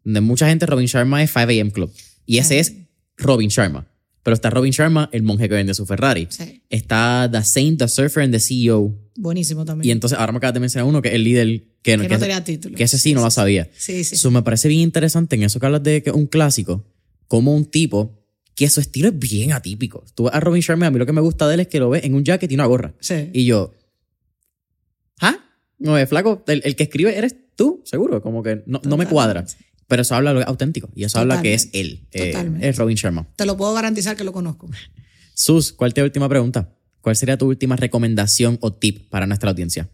[0.03, 1.91] De mucha gente, Robin Sharma es 5 AM Club,
[2.25, 2.75] y ese es
[3.17, 3.87] Robin Sharma.
[4.23, 6.27] Pero está Robin Sharma, el monje que vende su Ferrari.
[6.29, 6.61] Sí.
[6.69, 8.93] Está The Saint, The Surfer and The CEO.
[9.17, 9.87] Buenísimo también.
[9.87, 11.47] Y entonces ahora me acabas de mencionar uno que es el líder
[11.81, 12.77] que, que no tenía título.
[12.77, 13.69] que ese sí no lo sabía.
[13.77, 14.15] Sí, sí.
[14.15, 16.85] Eso me parece bien interesante en eso que hablas de que es un clásico,
[17.27, 18.23] como un tipo
[18.55, 20.03] que su estilo es bien atípico.
[20.15, 21.79] Tú ves a Robin Sharma, a mí lo que me gusta de él es que
[21.79, 22.93] lo ves en un jacket y una gorra.
[22.99, 23.29] Sí.
[23.33, 23.73] Y yo,
[25.21, 25.37] ¿ah?
[25.79, 29.07] No, es flaco, el, el que escribe eres tú, seguro, como que no, no me
[29.07, 29.45] cuadra.
[29.87, 32.67] Pero eso habla lo auténtico y eso habla que es él, eh, Totalmente.
[32.67, 33.27] es Robin Sharma.
[33.35, 34.69] Te lo puedo garantizar que lo conozco.
[35.33, 36.76] Sus, ¿cuál te última pregunta?
[37.07, 39.89] ¿Cuál sería tu última recomendación o tip para nuestra audiencia?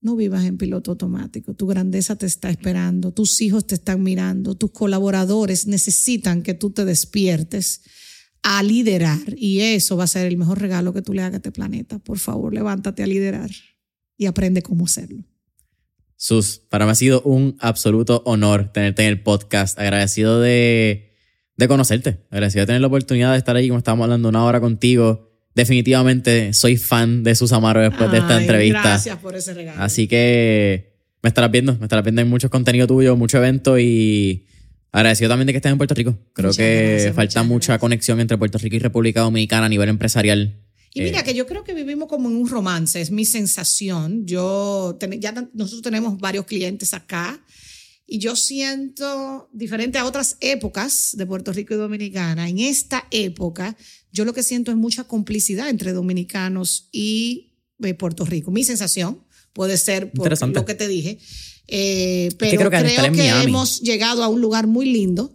[0.00, 1.54] No vivas en piloto automático.
[1.54, 6.70] Tu grandeza te está esperando, tus hijos te están mirando, tus colaboradores necesitan que tú
[6.70, 7.82] te despiertes
[8.42, 11.36] a liderar y eso va a ser el mejor regalo que tú le hagas a
[11.36, 12.00] este planeta.
[12.00, 13.50] Por favor, levántate a liderar
[14.16, 15.22] y aprende cómo hacerlo.
[16.16, 19.78] Sus, para mí ha sido un absoluto honor tenerte en el podcast.
[19.78, 21.14] Agradecido de,
[21.56, 22.26] de conocerte.
[22.32, 25.29] Agradecido de tener la oportunidad de estar ahí, como estábamos hablando, una hora contigo.
[25.54, 28.82] Definitivamente soy fan de Sus Amaro después de esta Ay, entrevista.
[28.82, 29.82] Gracias por ese regalo.
[29.82, 30.92] Así que
[31.22, 34.46] me estarás viendo, me estarás viendo en muchos contenidos tuyos, muchos eventos y
[34.92, 36.18] agradecido también de que estés en Puerto Rico.
[36.32, 37.80] Creo Muchas que gracias, falta mucha gracias.
[37.80, 40.60] conexión entre Puerto Rico y República Dominicana a nivel empresarial.
[40.94, 44.26] Y mira Eh, que yo creo que vivimos como en un romance, es mi sensación.
[44.26, 47.40] Yo, ya nosotros tenemos varios clientes acá
[48.12, 53.76] y yo siento, diferente a otras épocas de Puerto Rico y Dominicana, en esta época
[54.12, 58.50] yo lo que siento es mucha complicidad entre dominicanos y eh, Puerto Rico.
[58.50, 61.20] Mi sensación puede ser por lo que te dije,
[61.68, 65.32] eh, pero creo que creo que hemos llegado a un lugar muy lindo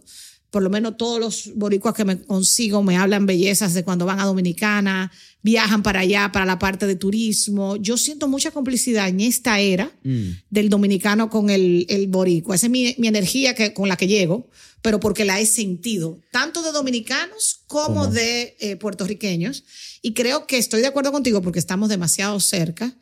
[0.50, 4.20] por lo menos todos los boricuas que me consigo me hablan bellezas de cuando van
[4.20, 7.76] a Dominicana, viajan para allá, para la parte de turismo.
[7.76, 12.54] Yo siento mucha complicidad en esta era mm, del dominicano con el, el boricua.
[12.54, 14.48] Esa es mi, mi energía que, con la que llego,
[14.82, 18.06] pero porque la he sentido, tanto de dominicanos como ¿Cómo?
[18.06, 19.64] de eh, puertorriqueños.
[20.02, 22.96] Y creo que estoy de acuerdo contigo porque estamos demasiado cerca,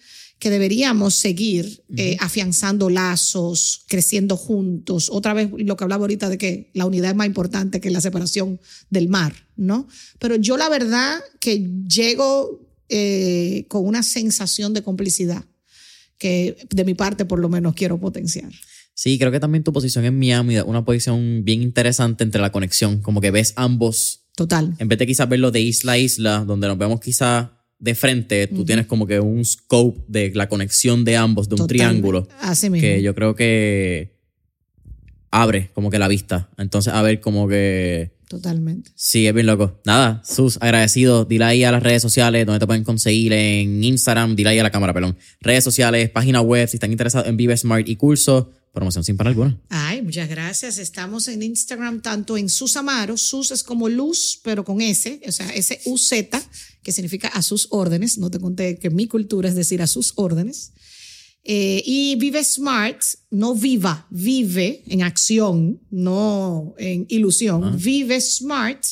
[0.45, 5.09] que deberíamos seguir eh, afianzando lazos, creciendo juntos.
[5.11, 8.03] Otra vez lo que hablaba ahorita de que la unidad es más importante que la
[8.03, 8.61] separación
[8.91, 9.89] del mar, ¿no?
[10.19, 12.61] Pero yo la verdad que llego
[12.91, 15.47] eh, con una sensación de complicidad
[16.19, 18.53] que de mi parte por lo menos quiero potenciar.
[18.93, 23.01] Sí, creo que también tu posición en Miami una posición bien interesante entre la conexión,
[23.01, 24.75] como que ves ambos, Total.
[24.79, 27.49] en vez de quizás verlo de isla a isla, donde nos vemos quizás
[27.85, 31.67] de frente, tú tienes como que un scope de la conexión de ambos, de un
[31.67, 32.81] triángulo, Así mismo.
[32.81, 34.17] que yo creo que
[35.31, 36.49] abre como que la vista.
[36.57, 38.15] Entonces, a ver como que...
[38.27, 38.91] Totalmente.
[38.95, 39.83] Sí, es bien loco.
[39.85, 41.27] Nada, Sus, agradecido.
[41.27, 44.35] Dile ahí a las redes sociales donde te pueden conseguir en Instagram.
[44.35, 45.19] Dile ahí a la cámara, perdón.
[45.43, 48.51] Redes sociales, página web, si están interesados en Vive Smart y curso.
[48.75, 49.57] Promoción sin para alguna.
[49.69, 50.79] Ay, muchas gracias.
[50.79, 53.17] Estamos en Instagram tanto en Sus Amaro.
[53.17, 56.43] Sus es como luz, pero con S, o sea, S-U-Z,
[56.83, 58.19] que significa a sus órdenes.
[58.19, 60.73] No te conté que mi cultura es decir a sus órdenes.
[61.45, 67.79] Eh, y Vive Smart, no viva, vive en acción, no en ilusión.
[67.81, 68.85] Vive Smart.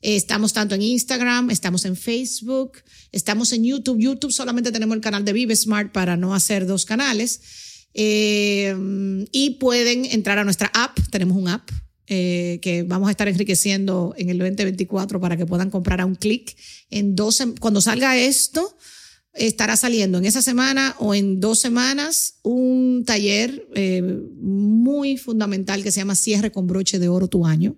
[0.00, 3.98] Eh, estamos tanto en Instagram, estamos en Facebook, estamos en YouTube.
[3.98, 7.40] YouTube solamente tenemos el canal de Vive Smart para no hacer dos canales.
[7.94, 8.74] Eh,
[9.32, 11.70] y pueden entrar a nuestra app, tenemos un app
[12.06, 16.56] que vamos a estar enriqueciendo en el 2024 para que puedan comprar a un clic.
[16.88, 18.78] En dos, cuando salga esto,
[19.38, 25.92] estará saliendo en esa semana o en dos semanas un taller eh, muy fundamental que
[25.92, 27.76] se llama Cierre con broche de oro tu año,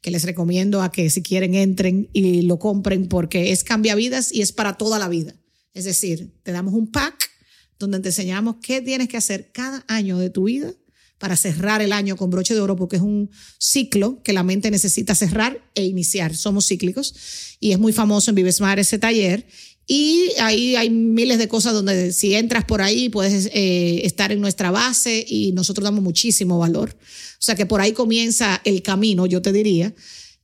[0.00, 4.32] que les recomiendo a que si quieren entren y lo compren porque es cambia vidas
[4.32, 5.34] y es para toda la vida.
[5.74, 7.30] Es decir, te damos un pack
[7.78, 10.72] donde te enseñamos qué tienes que hacer cada año de tu vida
[11.18, 14.70] para cerrar el año con broche de oro, porque es un ciclo que la mente
[14.70, 16.36] necesita cerrar e iniciar.
[16.36, 17.14] Somos cíclicos
[17.58, 19.46] y es muy famoso en Vivesmar ese taller
[19.86, 24.40] y ahí hay miles de cosas donde si entras por ahí puedes eh, estar en
[24.40, 26.96] nuestra base y nosotros damos muchísimo valor.
[27.00, 29.94] O sea que por ahí comienza el camino, yo te diría,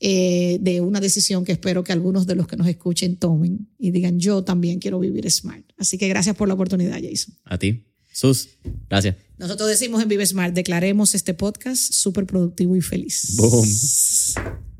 [0.04, 3.92] eh, de una decisión que espero que algunos de los que nos escuchen tomen y
[3.92, 5.64] digan, yo también quiero vivir smart.
[5.76, 7.36] Así que gracias por la oportunidad, Jason.
[7.44, 7.84] A ti.
[8.12, 8.48] Sus,
[8.90, 9.14] gracias.
[9.38, 13.36] Nosotros decimos en Vive Smart, declaremos este podcast súper productivo y feliz.
[13.36, 13.68] Boom.